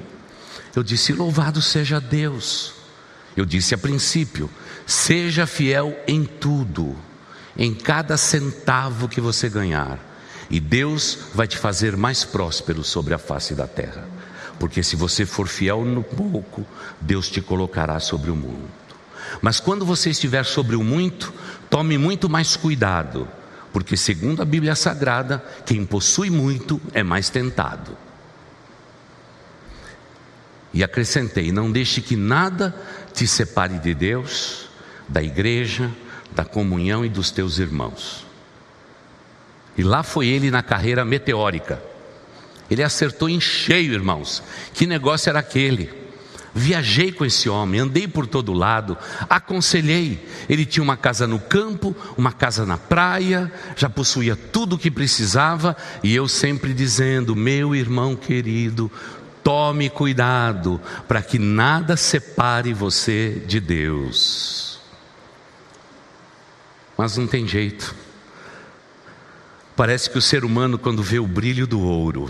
[0.80, 2.74] Eu disse: Louvado seja Deus.
[3.36, 4.50] Eu disse a princípio:
[4.86, 6.96] Seja fiel em tudo,
[7.58, 10.00] em cada centavo que você ganhar
[10.50, 14.08] e Deus vai te fazer mais próspero sobre a face da terra.
[14.58, 16.66] Porque se você for fiel no pouco,
[17.00, 18.68] Deus te colocará sobre o mundo.
[19.42, 21.32] Mas quando você estiver sobre o muito,
[21.70, 23.28] tome muito mais cuidado,
[23.72, 27.96] porque segundo a Bíblia Sagrada, quem possui muito é mais tentado.
[30.74, 32.76] E acrescentei: não deixe que nada
[33.14, 34.70] te separe de Deus,
[35.08, 35.92] da igreja,
[36.32, 38.26] da comunhão e dos teus irmãos.
[39.78, 41.82] E lá foi ele na carreira meteórica.
[42.70, 44.44] Ele acertou em cheio, irmãos.
[44.74, 45.90] Que negócio era aquele?
[46.54, 48.98] Viajei com esse homem, andei por todo lado,
[49.30, 50.28] aconselhei.
[50.50, 54.90] Ele tinha uma casa no campo, uma casa na praia, já possuía tudo o que
[54.90, 58.92] precisava, e eu sempre dizendo: meu irmão querido,
[59.44, 64.80] tome cuidado para que nada separe você de Deus.
[66.98, 67.96] Mas não tem jeito.
[69.76, 72.30] Parece que o ser humano, quando vê o brilho do ouro,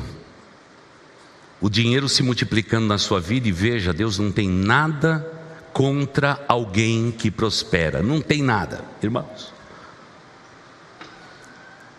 [1.59, 5.25] o dinheiro se multiplicando na sua vida, e veja, Deus não tem nada
[5.73, 9.58] contra alguém que prospera, não tem nada, irmãos.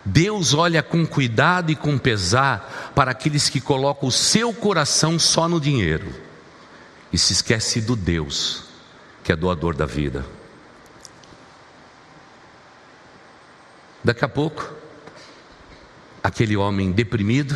[0.03, 5.47] Deus olha com cuidado e com pesar para aqueles que colocam o seu coração só
[5.47, 6.13] no dinheiro
[7.13, 8.71] e se esquece do Deus
[9.23, 10.25] que é doador da vida.
[14.03, 14.73] Daqui a pouco,
[16.23, 17.55] aquele homem deprimido,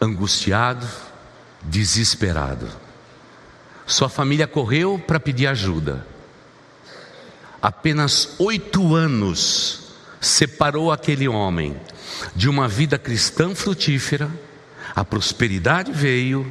[0.00, 0.86] angustiado,
[1.62, 2.68] desesperado.
[3.86, 6.06] Sua família correu para pedir ajuda.
[7.62, 9.89] Apenas oito anos
[10.20, 11.74] separou aquele homem
[12.36, 14.30] de uma vida cristã frutífera,
[14.94, 16.50] a prosperidade veio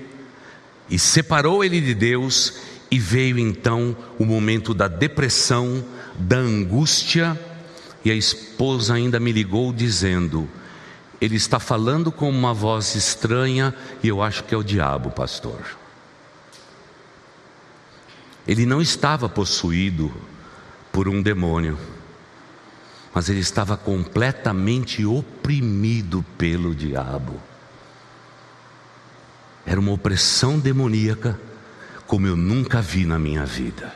[0.90, 2.56] e separou ele de Deus,
[2.92, 5.86] e veio então o momento da depressão,
[6.18, 7.40] da angústia,
[8.04, 10.50] e a esposa ainda me ligou dizendo:
[11.22, 15.78] Ele está falando com uma voz estranha, e eu acho que é o diabo, pastor.
[18.48, 20.12] Ele não estava possuído
[20.92, 21.78] por um demônio
[23.14, 27.42] mas ele estava completamente oprimido pelo diabo.
[29.66, 31.40] Era uma opressão demoníaca
[32.08, 33.94] como eu nunca vi na minha vida.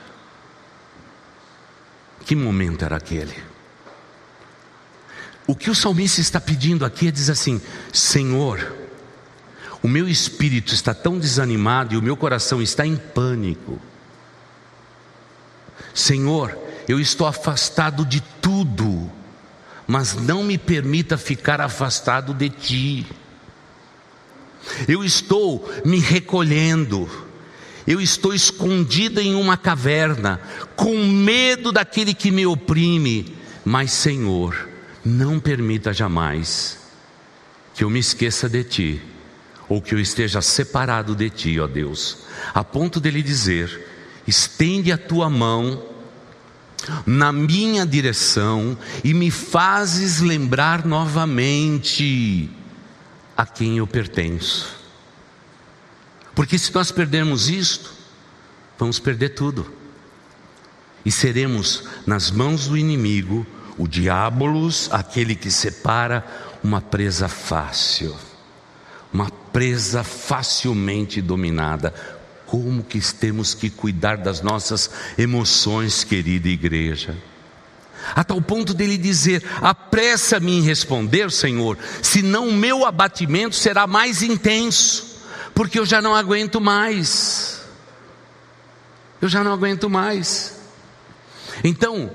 [2.26, 3.36] Que momento era aquele?
[5.46, 8.74] O que o salmista está pedindo aqui é diz assim: Senhor,
[9.82, 13.80] o meu espírito está tão desanimado e o meu coração está em pânico.
[15.94, 19.12] Senhor, eu estou afastado de tudo,
[19.88, 23.08] mas não me permita ficar afastado de ti.
[24.88, 27.10] Eu estou me recolhendo,
[27.86, 30.40] eu estou escondida em uma caverna,
[30.76, 34.70] com medo daquele que me oprime, mas Senhor,
[35.04, 36.80] não permita jamais
[37.74, 39.02] que eu me esqueça de ti,
[39.68, 42.20] ou que eu esteja separado de ti, ó Deus,
[42.54, 43.88] a ponto dele dizer:
[44.28, 45.93] estende a tua mão
[47.06, 52.50] na minha direção e me fazes lembrar novamente
[53.36, 54.76] a quem eu pertenço.
[56.36, 57.92] Porque se nós perdermos isto,
[58.78, 59.72] vamos perder tudo.
[61.06, 63.46] E seremos nas mãos do inimigo,
[63.78, 66.26] o diabolos, aquele que separa,
[66.64, 68.16] uma presa fácil,
[69.12, 71.94] uma presa facilmente dominada
[72.54, 74.88] como que temos que cuidar das nossas
[75.18, 77.18] emoções, querida igreja.
[78.14, 84.22] A tal ponto dele dizer: apressa-me em responder, Senhor, senão o meu abatimento será mais
[84.22, 85.20] intenso,
[85.56, 87.60] porque eu já não aguento mais.
[89.20, 90.56] Eu já não aguento mais.
[91.64, 92.12] Então,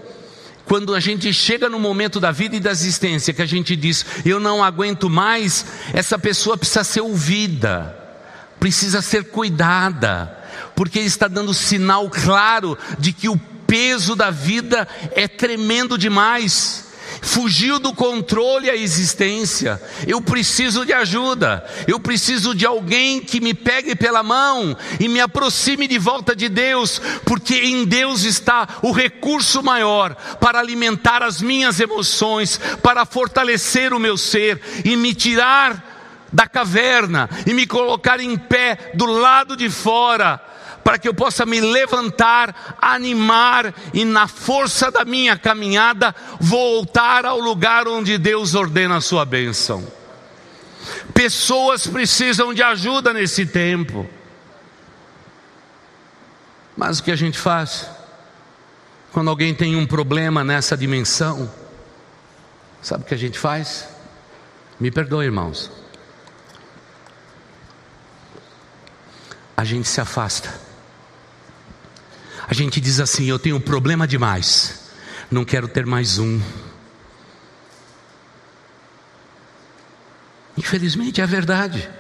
[0.66, 4.07] quando a gente chega no momento da vida e da existência que a gente diz,
[4.24, 8.08] eu não aguento mais, essa pessoa precisa ser ouvida
[8.59, 10.37] precisa ser cuidada,
[10.75, 16.88] porque ele está dando sinal claro de que o peso da vida é tremendo demais.
[17.21, 19.81] Fugiu do controle a existência.
[20.07, 21.64] Eu preciso de ajuda.
[21.87, 26.49] Eu preciso de alguém que me pegue pela mão e me aproxime de volta de
[26.49, 33.92] Deus, porque em Deus está o recurso maior para alimentar as minhas emoções, para fortalecer
[33.92, 35.88] o meu ser e me tirar
[36.32, 40.40] da caverna e me colocar em pé do lado de fora,
[40.84, 47.38] para que eu possa me levantar, animar e, na força da minha caminhada, voltar ao
[47.38, 49.86] lugar onde Deus ordena a sua bênção.
[51.12, 54.08] Pessoas precisam de ajuda nesse tempo.
[56.76, 57.90] Mas o que a gente faz?
[59.12, 61.52] Quando alguém tem um problema nessa dimensão,
[62.80, 63.88] sabe o que a gente faz?
[64.78, 65.77] Me perdoe, irmãos.
[69.59, 70.55] A gente se afasta.
[72.47, 74.92] A gente diz assim: eu tenho problema demais,
[75.29, 76.40] não quero ter mais um.
[80.57, 81.90] Infelizmente é a verdade.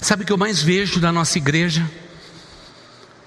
[0.00, 1.90] Sabe o que eu mais vejo na nossa igreja?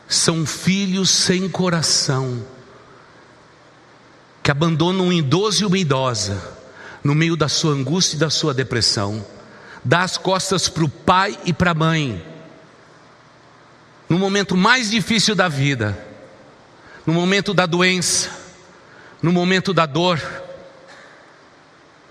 [0.07, 2.47] São filhos sem coração,
[4.41, 6.41] que abandonam um idoso e uma idosa,
[7.03, 9.25] no meio da sua angústia e da sua depressão
[9.83, 12.23] dá as costas para o pai e para a mãe,
[14.07, 15.97] no momento mais difícil da vida,
[17.05, 18.29] no momento da doença,
[19.21, 20.21] no momento da dor,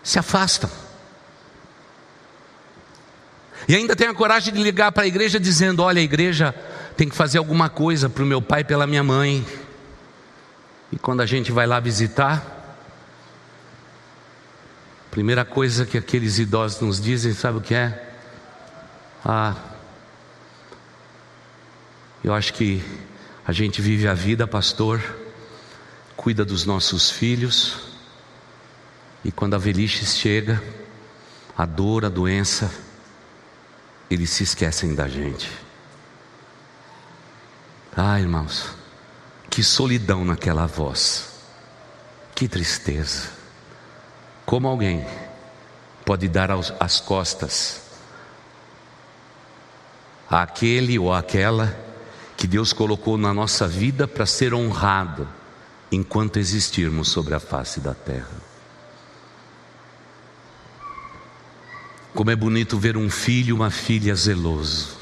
[0.02, 0.70] se afastam.
[3.68, 6.54] E ainda tem a coragem de ligar para a igreja dizendo: Olha, a igreja
[6.96, 9.46] tem que fazer alguma coisa para o meu pai e pela minha mãe.
[10.90, 12.59] E quando a gente vai lá visitar,
[15.10, 18.14] Primeira coisa que aqueles idosos nos dizem, sabe o que é?
[19.24, 19.56] Ah,
[22.22, 22.80] eu acho que
[23.44, 25.02] a gente vive a vida, pastor,
[26.16, 27.76] cuida dos nossos filhos,
[29.24, 30.62] e quando a velhice chega,
[31.58, 32.70] a dor, a doença,
[34.08, 35.50] eles se esquecem da gente.
[37.96, 38.70] Ah, irmãos,
[39.50, 41.32] que solidão naquela voz,
[42.32, 43.39] que tristeza.
[44.50, 45.06] Como alguém
[46.04, 47.82] pode dar as costas
[50.28, 51.78] àquele ou àquela
[52.36, 55.28] que Deus colocou na nossa vida para ser honrado
[55.92, 58.42] enquanto existirmos sobre a face da terra.
[62.12, 64.98] Como é bonito ver um filho, uma filha zeloso,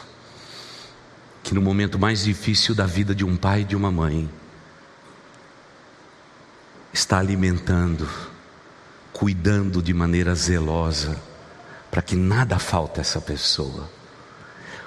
[1.42, 4.28] que no momento mais difícil da vida de um pai e de uma mãe,
[6.92, 8.07] está alimentando,
[9.13, 11.21] cuidando de maneira zelosa,
[11.91, 13.91] para que nada falte a essa pessoa.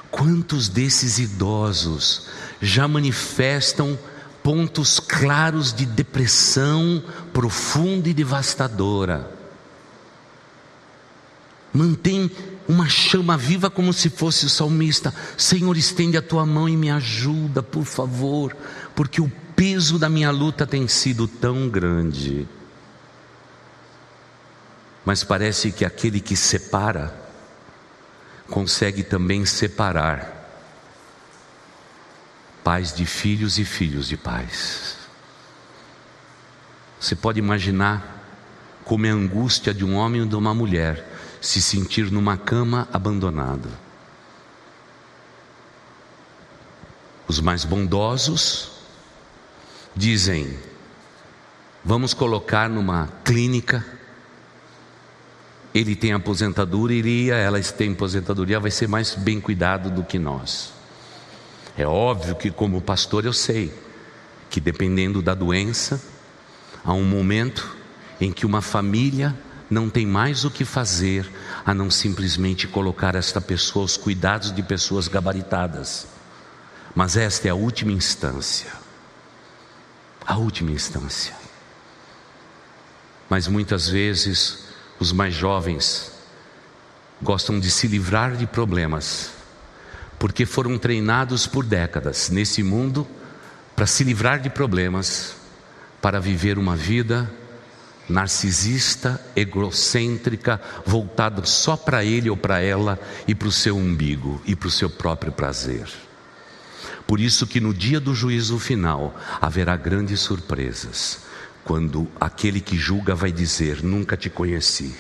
[0.10, 2.28] Quantos desses idosos
[2.62, 3.98] já manifestam
[4.44, 7.04] pontos claros de depressão
[7.34, 9.32] profunda e devastadora?
[11.74, 12.30] Mantém
[12.68, 15.14] uma chama viva como se fosse o salmista.
[15.38, 18.56] Senhor, estende a tua mão e me ajuda, por favor,
[18.96, 22.48] porque o peso da minha luta tem sido tão grande.
[25.06, 27.22] Mas parece que aquele que separa,
[28.52, 30.42] consegue também separar
[32.64, 34.98] pais de filhos e filhos de pais.
[37.00, 38.20] Você pode imaginar
[38.84, 41.08] como é a angústia de um homem ou de uma mulher
[41.40, 43.70] se sentir numa cama abandonado.
[47.28, 48.72] Os mais bondosos
[49.96, 50.60] dizem:
[51.84, 53.84] vamos colocar numa clínica.
[55.74, 60.74] Ele tem aposentadoria, ela tem aposentadoria, vai ser mais bem cuidado do que nós.
[61.78, 63.74] É óbvio que, como pastor, eu sei
[64.50, 66.02] que dependendo da doença,
[66.84, 67.78] há um momento
[68.20, 69.34] em que uma família
[69.70, 71.30] não tem mais o que fazer
[71.66, 76.08] a não simplesmente colocar esta pessoa aos cuidados de pessoas gabaritadas.
[76.94, 78.82] Mas esta é a última instância
[80.26, 81.34] a última instância.
[83.30, 84.66] Mas muitas vezes
[85.02, 86.12] os mais jovens
[87.20, 89.32] gostam de se livrar de problemas,
[90.20, 93.08] porque foram treinados por décadas nesse mundo
[93.76, 95.34] para se livrar de problemas,
[96.00, 97.32] para viver uma vida
[98.08, 104.56] narcisista, egocêntrica, voltada só para ele ou para ela e para o seu umbigo e
[104.56, 105.88] para o seu próprio prazer.
[107.08, 111.31] Por isso que no dia do juízo final haverá grandes surpresas,
[111.64, 114.96] quando aquele que julga vai dizer: Nunca te conheci.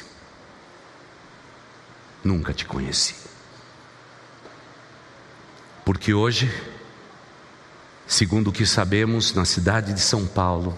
[2.24, 3.16] Nunca te conheci.
[5.84, 6.52] Porque hoje,
[8.06, 10.78] segundo o que sabemos na cidade de São Paulo,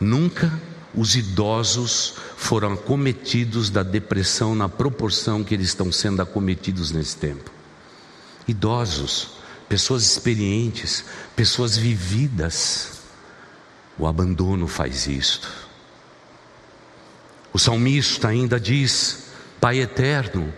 [0.00, 0.52] nunca
[0.94, 7.50] os idosos foram acometidos da depressão na proporção que eles estão sendo acometidos nesse tempo.
[8.46, 9.30] Idosos,
[9.68, 11.04] pessoas experientes,
[11.36, 12.99] pessoas vividas.
[14.00, 15.46] O abandono faz isto.
[17.52, 19.30] O salmista ainda diz:
[19.60, 20.50] Pai eterno,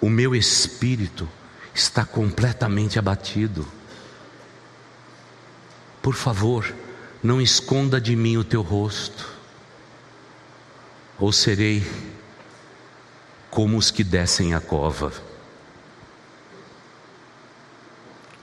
[0.00, 1.28] o meu espírito
[1.72, 3.64] está completamente abatido.
[6.02, 6.74] Por favor,
[7.22, 9.32] não esconda de mim o teu rosto,
[11.20, 11.88] ou serei
[13.48, 15.12] como os que descem a cova.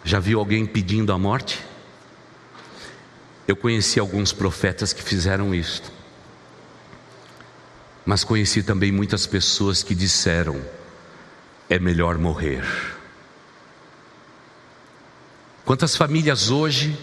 [0.01, 1.72] Já viu alguém pedindo a morte?
[3.47, 5.91] Eu conheci alguns profetas que fizeram isto.
[8.05, 10.61] Mas conheci também muitas pessoas que disseram:
[11.69, 12.63] é melhor morrer.
[15.65, 16.97] Quantas famílias hoje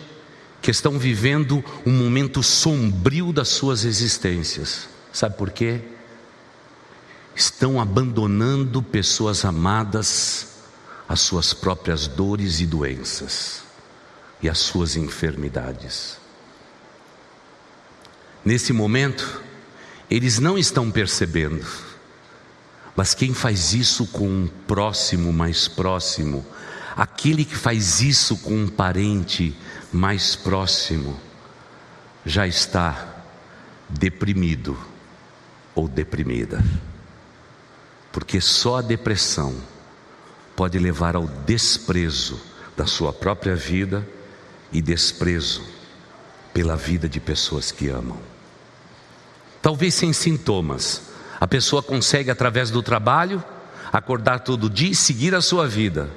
[0.61, 5.81] que estão vivendo um momento sombrio das suas existências, sabe por quê?
[7.35, 10.49] Estão abandonando pessoas amadas
[11.11, 13.65] as suas próprias dores e doenças
[14.41, 16.20] e as suas enfermidades.
[18.45, 19.43] Nesse momento,
[20.11, 21.67] eles não estão percebendo,
[22.97, 26.45] mas quem faz isso com um próximo mais próximo,
[26.97, 29.57] aquele que faz isso com um parente
[29.93, 31.19] mais próximo,
[32.25, 33.25] já está
[33.89, 34.77] deprimido
[35.75, 36.65] ou deprimida,
[38.11, 39.55] porque só a depressão
[40.57, 42.41] pode levar ao desprezo
[42.77, 44.07] da sua própria vida
[44.73, 45.63] e desprezo
[46.53, 48.30] pela vida de pessoas que amam.
[49.63, 51.03] Talvez sem sintomas,
[51.41, 53.43] a pessoa consegue, através do trabalho,
[53.93, 56.11] acordar todo dia e seguir a sua vida,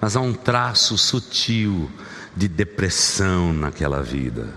[0.00, 1.90] mas há um traço sutil
[2.34, 4.54] de depressão naquela vida.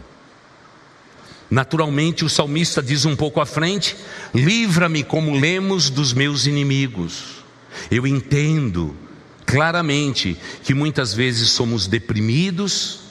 [1.49, 3.97] Naturalmente, o salmista diz um pouco à frente:
[4.33, 7.43] livra-me, como lemos, dos meus inimigos.
[7.89, 8.95] Eu entendo
[9.45, 13.01] claramente que muitas vezes somos deprimidos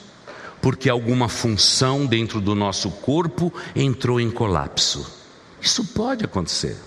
[0.61, 5.09] porque alguma função dentro do nosso corpo entrou em colapso.
[5.59, 6.77] Isso pode acontecer.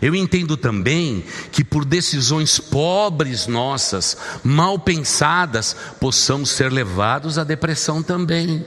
[0.00, 8.02] Eu entendo também que por decisões pobres nossas, mal pensadas, possamos ser levados à depressão
[8.02, 8.64] também.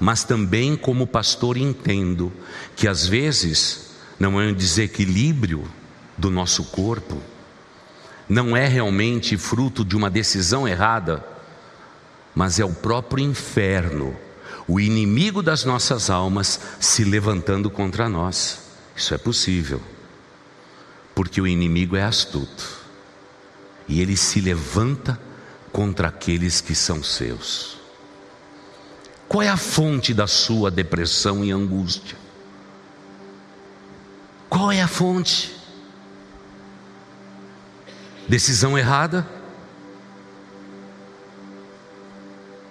[0.00, 2.32] Mas também, como pastor, entendo
[2.74, 5.64] que às vezes não é um desequilíbrio
[6.16, 7.22] do nosso corpo,
[8.28, 11.24] não é realmente fruto de uma decisão errada,
[12.38, 14.16] mas é o próprio inferno,
[14.68, 18.60] o inimigo das nossas almas, se levantando contra nós.
[18.94, 19.82] Isso é possível
[21.16, 22.78] porque o inimigo é astuto
[23.88, 25.20] e ele se levanta
[25.72, 27.76] contra aqueles que são seus.
[29.26, 32.16] Qual é a fonte da sua depressão e angústia?
[34.48, 35.52] Qual é a fonte?
[38.28, 39.37] Decisão errada?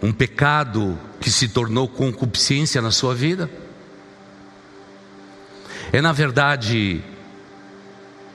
[0.01, 3.49] Um pecado que se tornou concupiscência na sua vida?
[5.91, 7.01] É na verdade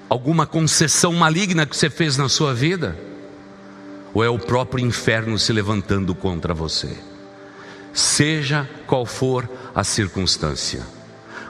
[0.08, 2.98] alguma concessão maligna que você fez na sua vida?
[4.14, 6.98] Ou é o próprio inferno se levantando contra você?
[7.94, 10.82] Seja qual for a circunstância,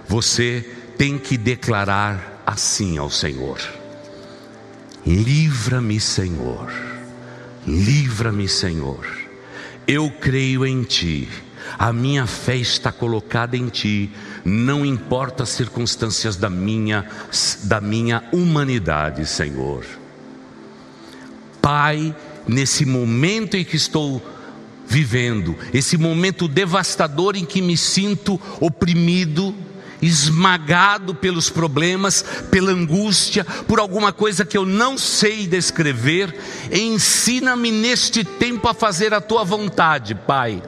[0.08, 3.58] você tem que declarar assim ao Senhor:
[5.06, 6.72] Livra-me, Senhor,
[7.66, 9.04] livra-me, Senhor,
[9.86, 11.28] eu creio em Ti
[11.78, 14.10] a minha fé está colocada em ti,
[14.44, 17.06] não importa as circunstâncias da minha
[17.64, 19.84] da minha humanidade, Senhor.
[21.60, 22.14] Pai,
[22.46, 24.20] nesse momento em que estou
[24.86, 29.54] vivendo, esse momento devastador em que me sinto oprimido,
[30.02, 36.34] esmagado pelos problemas, pela angústia, por alguma coisa que eu não sei descrever,
[36.70, 40.60] ensina-me neste tempo a fazer a tua vontade, Pai.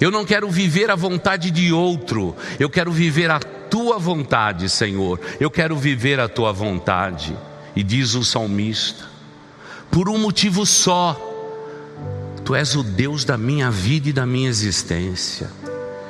[0.00, 5.20] Eu não quero viver a vontade de outro, eu quero viver a tua vontade, Senhor.
[5.38, 7.36] Eu quero viver a tua vontade.
[7.76, 9.04] E diz o salmista:
[9.90, 11.16] por um motivo só,
[12.44, 15.50] tu és o Deus da minha vida e da minha existência.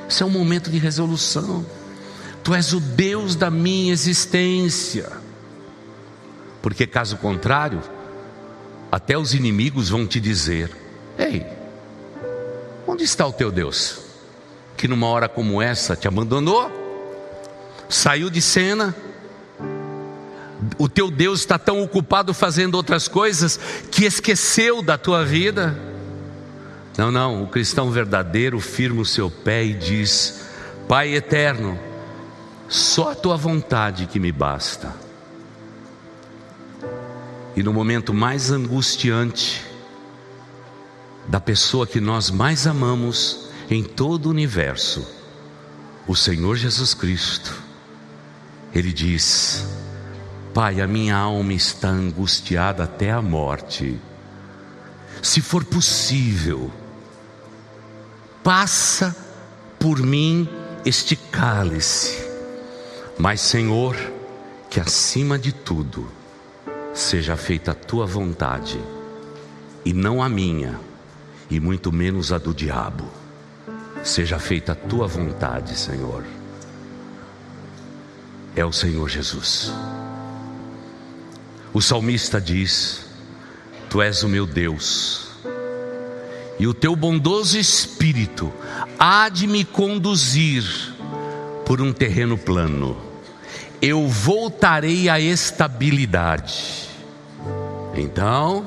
[0.09, 1.65] Isso é um momento de resolução.
[2.49, 5.13] Tu és o Deus da minha existência.
[6.63, 7.83] Porque caso contrário,
[8.91, 10.75] até os inimigos vão te dizer:
[11.19, 11.45] Ei,
[12.87, 13.99] Onde está o teu Deus?
[14.75, 16.73] Que numa hora como essa te abandonou,
[17.87, 18.97] saiu de cena,
[20.79, 25.79] o teu Deus está tão ocupado fazendo outras coisas que esqueceu da tua vida.
[26.97, 30.47] Não, não, o cristão verdadeiro firma o seu pé e diz:
[30.89, 31.79] Pai eterno,
[32.69, 34.95] só a tua vontade que me basta.
[37.57, 39.65] E no momento mais angustiante,
[41.27, 45.07] da pessoa que nós mais amamos em todo o universo,
[46.07, 47.55] o Senhor Jesus Cristo.
[48.75, 49.67] Ele diz:
[50.55, 53.99] Pai, a minha alma está angustiada até a morte.
[55.23, 56.71] Se for possível,
[58.43, 59.15] passa
[59.79, 60.49] por mim
[60.85, 62.28] este cálice.
[63.19, 63.97] Mas, Senhor,
[64.71, 66.09] que acima de tudo
[66.95, 68.81] seja feita a tua vontade
[69.85, 70.79] e não a minha
[71.51, 73.05] e muito menos a do diabo.
[74.05, 76.25] Seja feita a tua vontade, Senhor.
[78.55, 79.73] É o Senhor Jesus.
[81.73, 83.05] O salmista diz:
[83.91, 85.31] Tu és o meu Deus,
[86.57, 88.53] e o teu bondoso espírito
[88.97, 90.65] há de me conduzir
[91.67, 93.08] por um terreno plano.
[93.81, 96.89] Eu voltarei à estabilidade.
[97.95, 98.67] Então,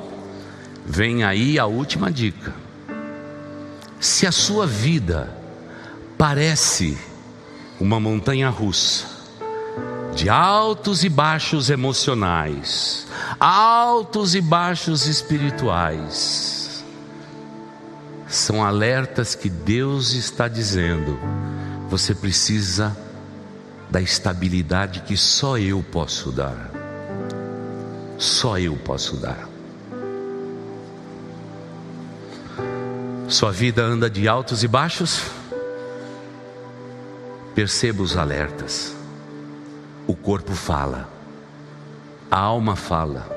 [0.84, 2.54] vem aí a última dica.
[4.00, 5.30] Se a sua vida
[6.18, 6.98] parece
[7.78, 9.06] uma montanha russa,
[10.14, 13.06] de altos e baixos emocionais,
[13.40, 16.84] altos e baixos espirituais,
[18.28, 21.18] são alertas que Deus está dizendo:
[21.88, 22.96] você precisa
[23.92, 26.70] da estabilidade que só eu posso dar.
[28.16, 29.46] Só eu posso dar.
[33.28, 35.20] Sua vida anda de altos e baixos?
[37.54, 38.96] Perceba os alertas.
[40.06, 41.06] O corpo fala,
[42.30, 43.28] a alma fala,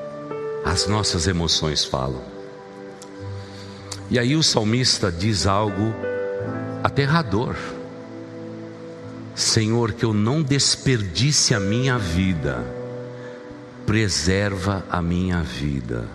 [0.64, 2.22] as nossas emoções falam.
[4.10, 5.94] E aí o salmista diz algo
[6.82, 7.54] aterrador:
[9.36, 12.64] Senhor, que eu não desperdice a minha vida,
[13.84, 16.08] preserva a minha vida,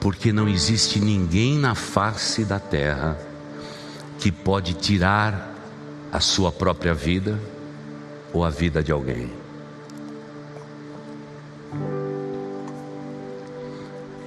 [0.00, 3.16] porque não existe ninguém na face da terra
[4.18, 5.54] que pode tirar
[6.10, 7.38] a sua própria vida
[8.32, 9.30] ou a vida de alguém.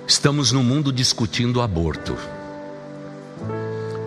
[0.07, 2.15] Estamos no mundo discutindo aborto.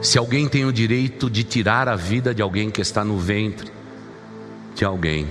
[0.01, 3.74] Se alguém tem o direito de tirar a vida de alguém que está no ventre,
[4.75, 5.29] de alguém,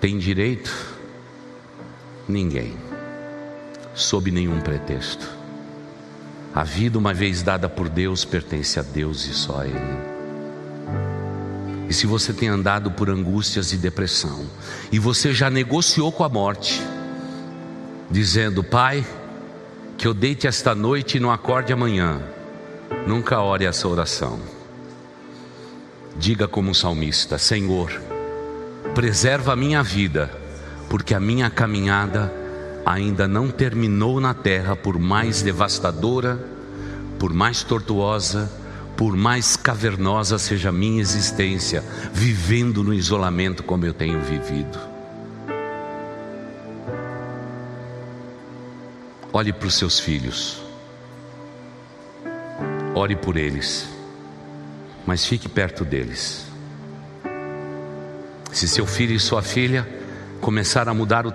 [0.00, 0.74] tem direito?
[2.28, 2.76] Ninguém,
[3.94, 5.28] sob nenhum pretexto.
[6.54, 9.98] A vida, uma vez dada por Deus, pertence a Deus e só a Ele.
[11.88, 14.44] E se você tem andado por angústias e depressão,
[14.90, 16.82] e você já negociou com a morte,
[18.10, 19.06] dizendo: Pai,
[19.96, 22.20] que eu deite esta noite e não acorde amanhã,
[23.06, 24.57] nunca ore essa oração.
[26.18, 27.92] Diga como salmista: Senhor,
[28.92, 30.28] preserva a minha vida,
[30.90, 32.32] porque a minha caminhada
[32.84, 36.36] ainda não terminou na terra, por mais devastadora,
[37.18, 38.50] por mais tortuosa,
[38.96, 44.76] por mais cavernosa seja a minha existência, vivendo no isolamento como eu tenho vivido.
[49.32, 50.60] Olhe para os seus filhos,
[52.94, 53.97] ore por eles,
[55.08, 56.44] mas fique perto deles.
[58.52, 59.88] Se seu filho e sua filha
[60.38, 61.32] começar a mudar o,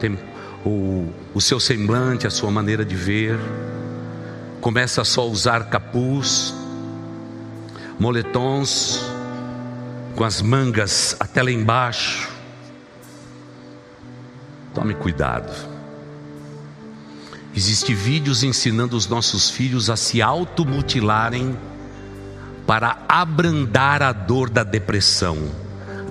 [0.64, 3.36] o, o seu semblante, a sua maneira de ver,
[4.62, 6.54] começa a só usar capuz,
[8.00, 9.04] moletons
[10.16, 12.30] com as mangas até lá embaixo.
[14.72, 15.52] Tome cuidado.
[17.56, 21.58] Existem vídeos ensinando os nossos filhos a se automutilarem
[22.66, 25.38] para abrandar a dor da depressão,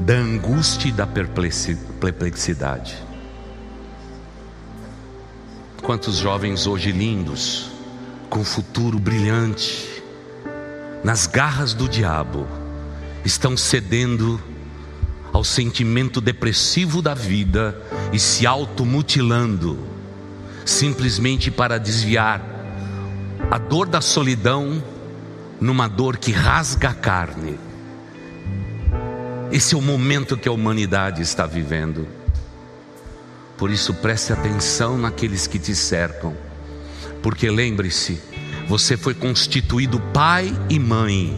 [0.00, 2.96] da angústia e da perplexidade.
[5.82, 7.70] Quantos jovens hoje lindos,
[8.28, 10.03] com futuro brilhante,
[11.03, 12.46] nas garras do diabo,
[13.24, 14.40] estão cedendo
[15.32, 17.80] ao sentimento depressivo da vida
[18.12, 19.78] e se automutilando,
[20.64, 22.40] simplesmente para desviar
[23.50, 24.82] a dor da solidão
[25.62, 27.56] numa dor que rasga a carne.
[29.52, 32.08] Esse é o momento que a humanidade está vivendo.
[33.56, 36.34] Por isso, preste atenção naqueles que te cercam,
[37.22, 38.20] porque lembre-se,
[38.66, 41.32] você foi constituído pai e mãe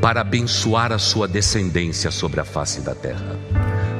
[0.00, 3.38] para abençoar a sua descendência sobre a face da terra.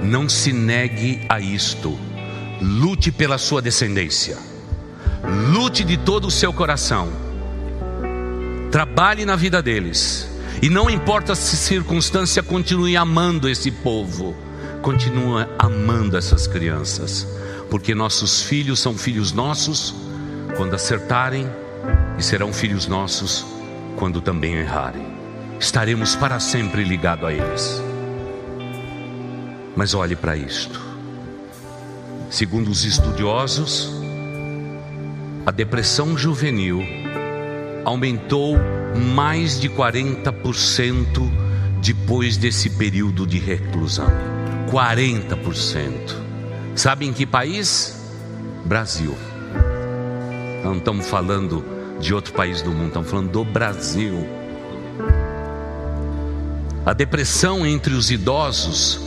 [0.03, 1.99] Não se negue a isto.
[2.61, 4.39] Lute pela sua descendência.
[5.51, 7.24] Lute de todo o seu coração.
[8.75, 10.29] Trabalhe na vida deles.
[10.61, 14.35] E não importa se circunstância, continue amando esse povo.
[14.83, 17.25] Continue amando essas crianças.
[17.71, 19.95] Porque nossos filhos são filhos nossos
[20.57, 21.49] quando acertarem
[22.19, 23.47] e serão filhos nossos
[23.95, 25.07] quando também errarem.
[25.61, 27.81] Estaremos para sempre ligados a eles.
[29.77, 30.81] Mas olhe para isto.
[32.29, 33.93] Segundo os estudiosos,
[35.47, 36.83] a depressão juvenil
[37.85, 38.57] aumentou
[39.15, 41.31] mais de 40%
[41.83, 44.09] depois desse período de reclusão.
[44.71, 45.93] 40%.
[46.75, 48.01] Sabe em que país?
[48.65, 49.15] Brasil.
[50.65, 51.65] Não estamos falando
[52.01, 54.27] de outro país do mundo, estamos falando do Brasil.
[56.87, 59.01] A depressão entre os idosos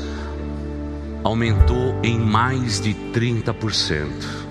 [1.24, 4.47] aumentou em mais de 30%.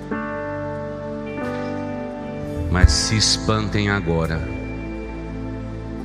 [2.76, 4.38] Mas se espantem agora,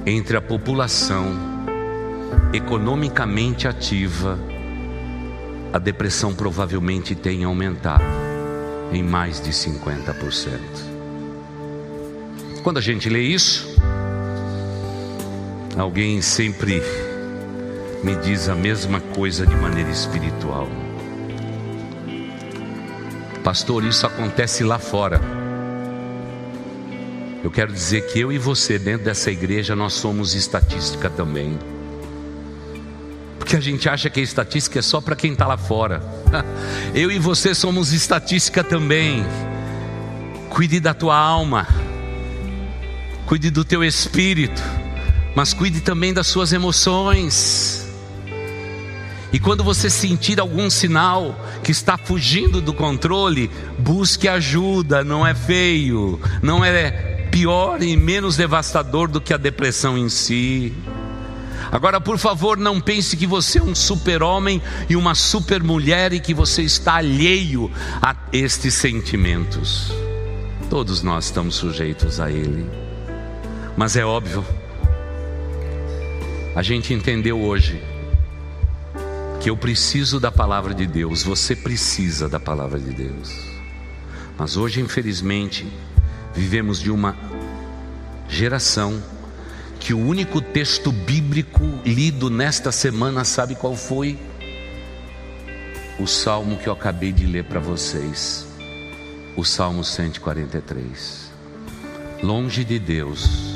[0.06, 1.38] entre a população
[2.54, 4.40] economicamente ativa,
[5.74, 8.06] a depressão provavelmente tem aumentado
[8.94, 10.60] em mais de 50%.
[12.64, 13.68] Quando a gente lê isso,
[15.78, 16.82] alguém sempre
[18.02, 20.70] me diz a mesma coisa de maneira espiritual.
[23.44, 25.41] Pastor, isso acontece lá fora.
[27.44, 31.58] Eu quero dizer que eu e você, dentro dessa igreja, nós somos estatística também.
[33.40, 36.02] Porque a gente acha que a estatística é só para quem está lá fora.
[36.94, 39.26] Eu e você somos estatística também.
[40.50, 41.68] Cuide da tua alma
[43.32, 44.62] cuide do teu espírito,
[45.34, 47.88] mas cuide também das suas emoções.
[49.32, 51.34] E quando você sentir algum sinal
[51.64, 58.36] que está fugindo do controle, busque ajuda, não é feio, não é pior e menos
[58.36, 60.74] devastador do que a depressão em si.
[61.72, 66.34] Agora, por favor, não pense que você é um super-homem e uma super-mulher e que
[66.34, 67.72] você está alheio
[68.02, 69.94] a estes sentimentos.
[70.70, 72.70] Todos nós estamos sujeitos a ele.
[73.78, 74.46] Mas é óbvio,
[76.54, 77.82] a gente entendeu hoje
[79.40, 83.52] que eu preciso da palavra de Deus, você precisa da palavra de Deus.
[84.38, 85.66] Mas hoje, infelizmente,
[86.34, 87.16] Vivemos de uma
[88.28, 89.02] geração
[89.80, 94.18] que o único texto bíblico lido nesta semana, sabe qual foi?
[96.00, 98.48] O salmo que eu acabei de ler para vocês,
[99.36, 101.32] o Salmo 143.
[102.24, 103.56] Longe de Deus,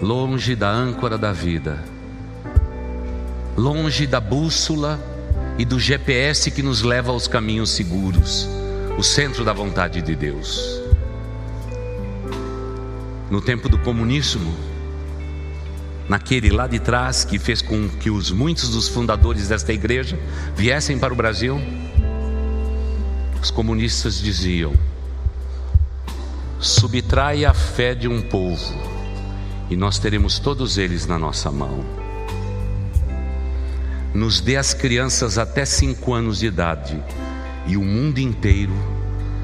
[0.00, 1.82] longe da âncora da vida,
[3.56, 4.98] longe da bússola
[5.58, 8.48] e do GPS que nos leva aos caminhos seguros,
[8.98, 10.82] o centro da vontade de Deus
[13.32, 14.54] no tempo do comunismo,
[16.06, 20.18] naquele lá de trás que fez com que os muitos dos fundadores desta igreja
[20.54, 21.58] viessem para o Brasil,
[23.40, 24.74] os comunistas diziam:
[26.60, 28.74] subtrai a fé de um povo
[29.70, 31.82] e nós teremos todos eles na nossa mão.
[34.12, 37.02] Nos dê as crianças até cinco anos de idade
[37.66, 38.72] e o mundo inteiro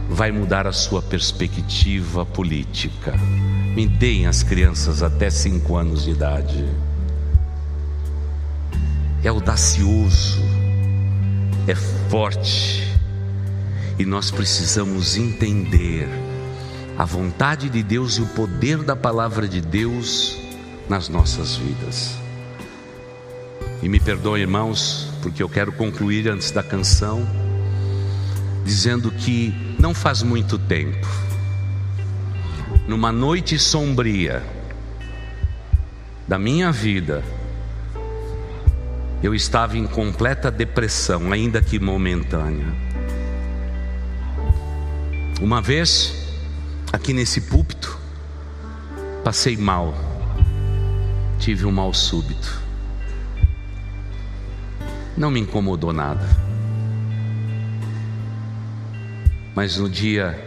[0.09, 3.15] vai mudar a sua perspectiva política.
[3.75, 6.65] Me deem as crianças até cinco anos de idade.
[9.23, 10.41] É audacioso,
[11.67, 11.75] é
[12.09, 12.89] forte,
[13.99, 16.09] e nós precisamos entender
[16.97, 20.37] a vontade de Deus e o poder da palavra de Deus
[20.89, 22.17] nas nossas vidas.
[23.83, 27.25] E me perdoem, irmãos, porque eu quero concluir antes da canção,
[28.69, 31.09] dizendo que não faz muito tempo,
[32.87, 34.43] numa noite sombria
[36.29, 37.25] da minha vida,
[39.23, 42.67] eu estava em completa depressão, ainda que momentânea.
[45.41, 46.13] Uma vez,
[46.93, 47.99] aqui nesse púlpito,
[49.25, 49.95] passei mal,
[51.39, 52.61] tive um mal súbito.
[55.17, 56.48] Não me incomodou nada.
[59.59, 60.39] Mas no dia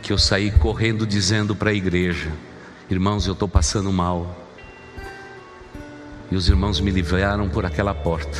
[0.00, 2.30] que eu saí correndo dizendo para a igreja:
[2.88, 4.48] Irmãos, eu estou passando mal.
[6.30, 8.38] E os irmãos me livraram por aquela porta.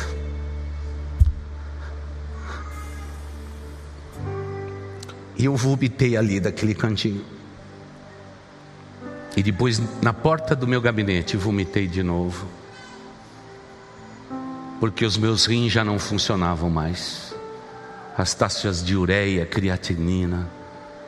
[5.37, 7.25] E eu vomitei ali daquele cantinho.
[9.35, 12.47] E depois, na porta do meu gabinete, vomitei de novo.
[14.79, 17.30] Porque os meus rins já não funcionavam mais.
[18.17, 20.49] As taxas de ureia, creatinina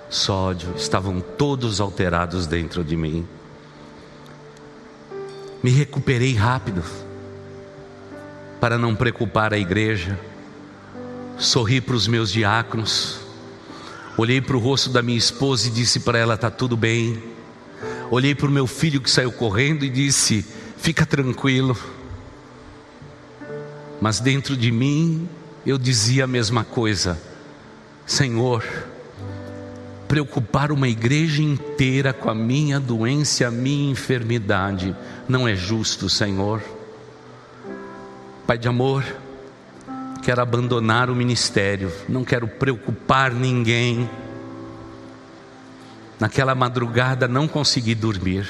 [0.10, 3.28] sódio, estavam todos alterados dentro de mim.
[5.62, 6.84] Me recuperei rápido,
[8.60, 10.20] para não preocupar a igreja.
[11.38, 13.20] Sorri para os meus diáconos,
[14.18, 17.22] olhei para o rosto da minha esposa e disse para ela: está tudo bem.
[18.12, 20.46] Olhei para o meu filho que saiu correndo e disse:
[20.78, 21.76] fica tranquilo.
[24.00, 25.28] Mas dentro de mim
[25.66, 27.20] eu dizia a mesma coisa:
[28.06, 28.64] Senhor,
[30.08, 34.96] preocupar uma igreja inteira com a minha doença, a minha enfermidade.
[35.28, 36.62] Não é justo, Senhor.
[38.46, 39.04] Pai de amor,
[40.22, 44.10] quero abandonar o ministério, não quero preocupar ninguém.
[46.20, 48.48] Naquela madrugada não consegui dormir.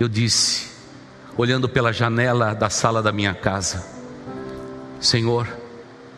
[0.00, 0.67] Eu disse,
[1.38, 3.86] olhando pela janela da sala da minha casa:
[5.00, 5.46] Senhor,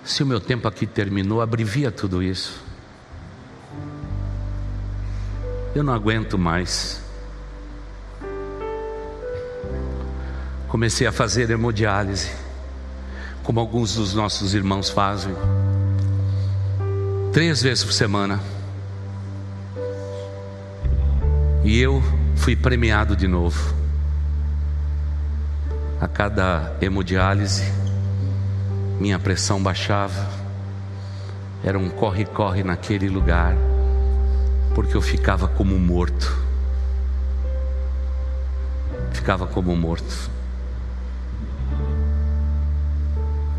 [0.03, 2.65] se o meu tempo aqui terminou, abrevia tudo isso.
[5.75, 7.03] Eu não aguento mais.
[10.67, 12.31] Comecei a fazer hemodiálise,
[13.43, 15.35] como alguns dos nossos irmãos fazem,
[17.33, 18.41] três vezes por semana.
[21.65, 22.03] E eu
[22.37, 23.80] fui premiado de novo.
[26.01, 27.71] A cada hemodiálise,
[28.99, 30.31] minha pressão baixava,
[31.63, 33.55] era um corre-corre naquele lugar,
[34.75, 36.35] porque eu ficava como morto.
[39.13, 40.31] Ficava como morto.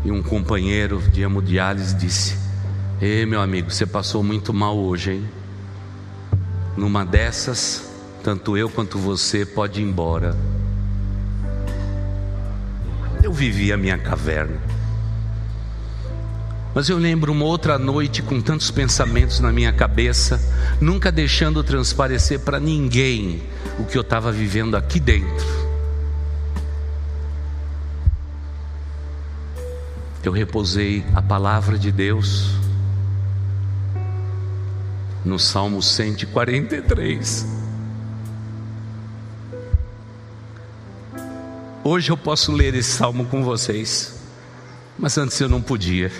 [0.04, 2.36] E um companheiro de hemodiálise disse:
[3.00, 5.28] Ei, meu amigo, você passou muito mal hoje, hein?
[6.76, 7.88] Numa dessas,
[8.24, 10.36] tanto eu quanto você pode ir embora.
[13.22, 14.60] Eu vivi a minha caverna.
[16.74, 20.40] Mas eu lembro uma outra noite com tantos pensamentos na minha cabeça,
[20.80, 23.42] nunca deixando transparecer para ninguém
[23.78, 25.46] o que eu estava vivendo aqui dentro.
[30.24, 32.50] Eu reposei a palavra de Deus
[35.24, 37.61] no Salmo 143.
[41.84, 44.14] Hoje eu posso ler esse salmo com vocês,
[44.96, 46.12] mas antes eu não podia.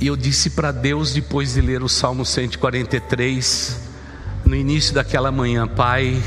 [0.00, 3.80] E eu disse para Deus, depois de ler o Salmo 143,
[4.44, 6.20] no início daquela manhã: Pai,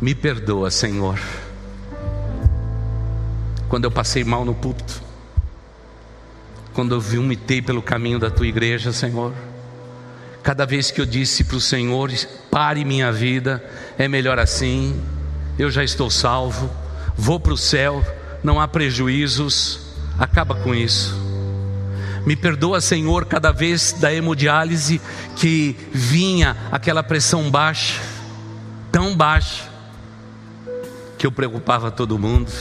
[0.00, 1.20] me perdoa, Senhor,
[3.68, 5.02] quando eu passei mal no púlpito,
[6.72, 9.34] quando eu vomitei pelo caminho da tua igreja, Senhor
[10.46, 12.08] Cada vez que eu disse para o Senhor,
[12.52, 13.60] pare minha vida,
[13.98, 14.94] é melhor assim,
[15.58, 16.70] eu já estou salvo,
[17.16, 18.00] vou para o céu,
[18.44, 19.80] não há prejuízos,
[20.16, 21.16] acaba com isso.
[22.24, 25.00] Me perdoa, Senhor, cada vez da hemodiálise
[25.34, 28.00] que vinha aquela pressão baixa,
[28.92, 29.64] tão baixa,
[31.18, 32.52] que eu preocupava todo mundo.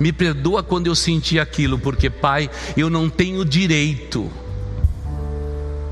[0.00, 4.32] Me perdoa quando eu senti aquilo, porque, Pai, eu não tenho direito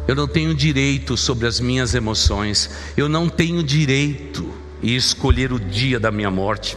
[0.07, 2.71] eu não tenho direito sobre as minhas emoções.
[2.97, 6.77] Eu não tenho direito em escolher o dia da minha morte.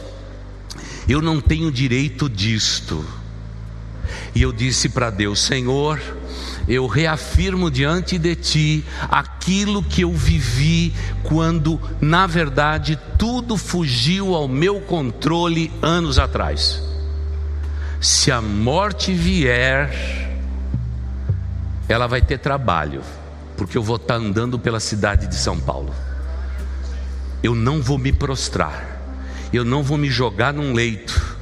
[1.08, 3.04] Eu não tenho direito disto.
[4.34, 6.00] E eu disse para Deus: Senhor,
[6.68, 14.46] eu reafirmo diante de Ti aquilo que eu vivi quando, na verdade, tudo fugiu ao
[14.46, 16.80] meu controle anos atrás.
[18.00, 20.38] Se a morte vier,
[21.88, 23.02] ela vai ter trabalho
[23.56, 25.94] porque eu vou estar andando pela cidade de São Paulo.
[27.42, 29.00] Eu não vou me prostrar,
[29.52, 31.36] eu não vou me jogar num leito,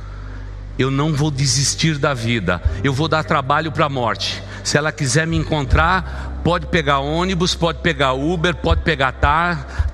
[0.78, 4.42] eu não vou desistir da vida, eu vou dar trabalho para a morte.
[4.62, 9.12] Se ela quiser me encontrar, pode pegar ônibus, pode pegar Uber, pode pegar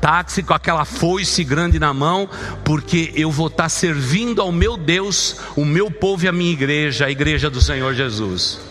[0.01, 2.29] táxi com aquela foice grande na mão,
[2.65, 7.07] porque eu vou estar servindo ao meu Deus, o meu povo e a minha igreja,
[7.07, 8.70] a igreja do Senhor Jesus.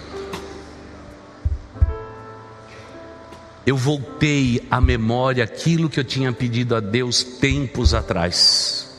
[3.66, 8.90] Eu voltei à memória aquilo que eu tinha pedido a Deus tempos atrás.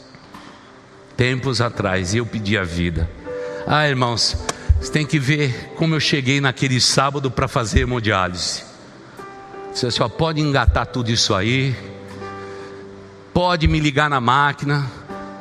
[1.17, 3.11] Tempos atrás, e eu pedi a vida.
[3.67, 4.37] Ah, irmãos,
[4.81, 8.65] você tem que ver como eu cheguei naquele sábado para fazer hemodiálise.
[9.73, 11.77] Você só pode engatar tudo isso aí,
[13.33, 14.91] pode me ligar na máquina,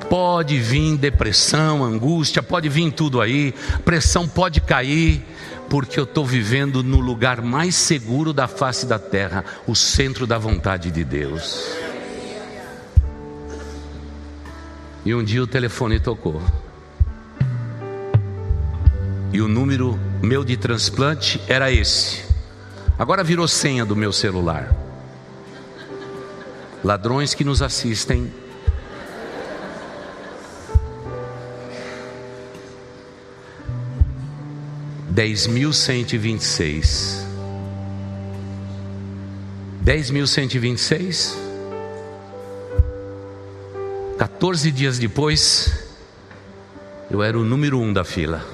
[0.09, 3.53] pode vir depressão, angústia, pode vir tudo aí,
[3.85, 5.23] pressão pode cair,
[5.69, 10.37] porque eu estou vivendo no lugar mais seguro da face da terra, o centro da
[10.37, 11.69] vontade de Deus.
[15.05, 16.41] E um dia o telefone tocou.
[19.31, 22.23] E o número meu de transplante era esse.
[22.97, 24.75] Agora virou senha do meu celular.
[26.83, 28.31] Ladrões que nos assistem
[35.19, 37.27] 10.126.
[39.83, 41.35] 10.126.
[44.17, 45.89] 14 dias depois,
[47.11, 48.45] eu era o número um da fila.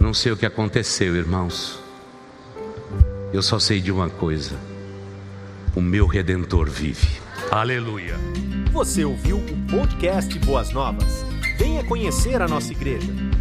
[0.00, 1.78] Não sei o que aconteceu, irmãos.
[3.32, 4.58] Eu só sei de uma coisa:
[5.76, 7.20] o meu redentor vive.
[7.52, 8.16] Aleluia.
[8.72, 11.24] Você ouviu o podcast Boas Novas?
[11.56, 13.29] Venha conhecer a nossa igreja.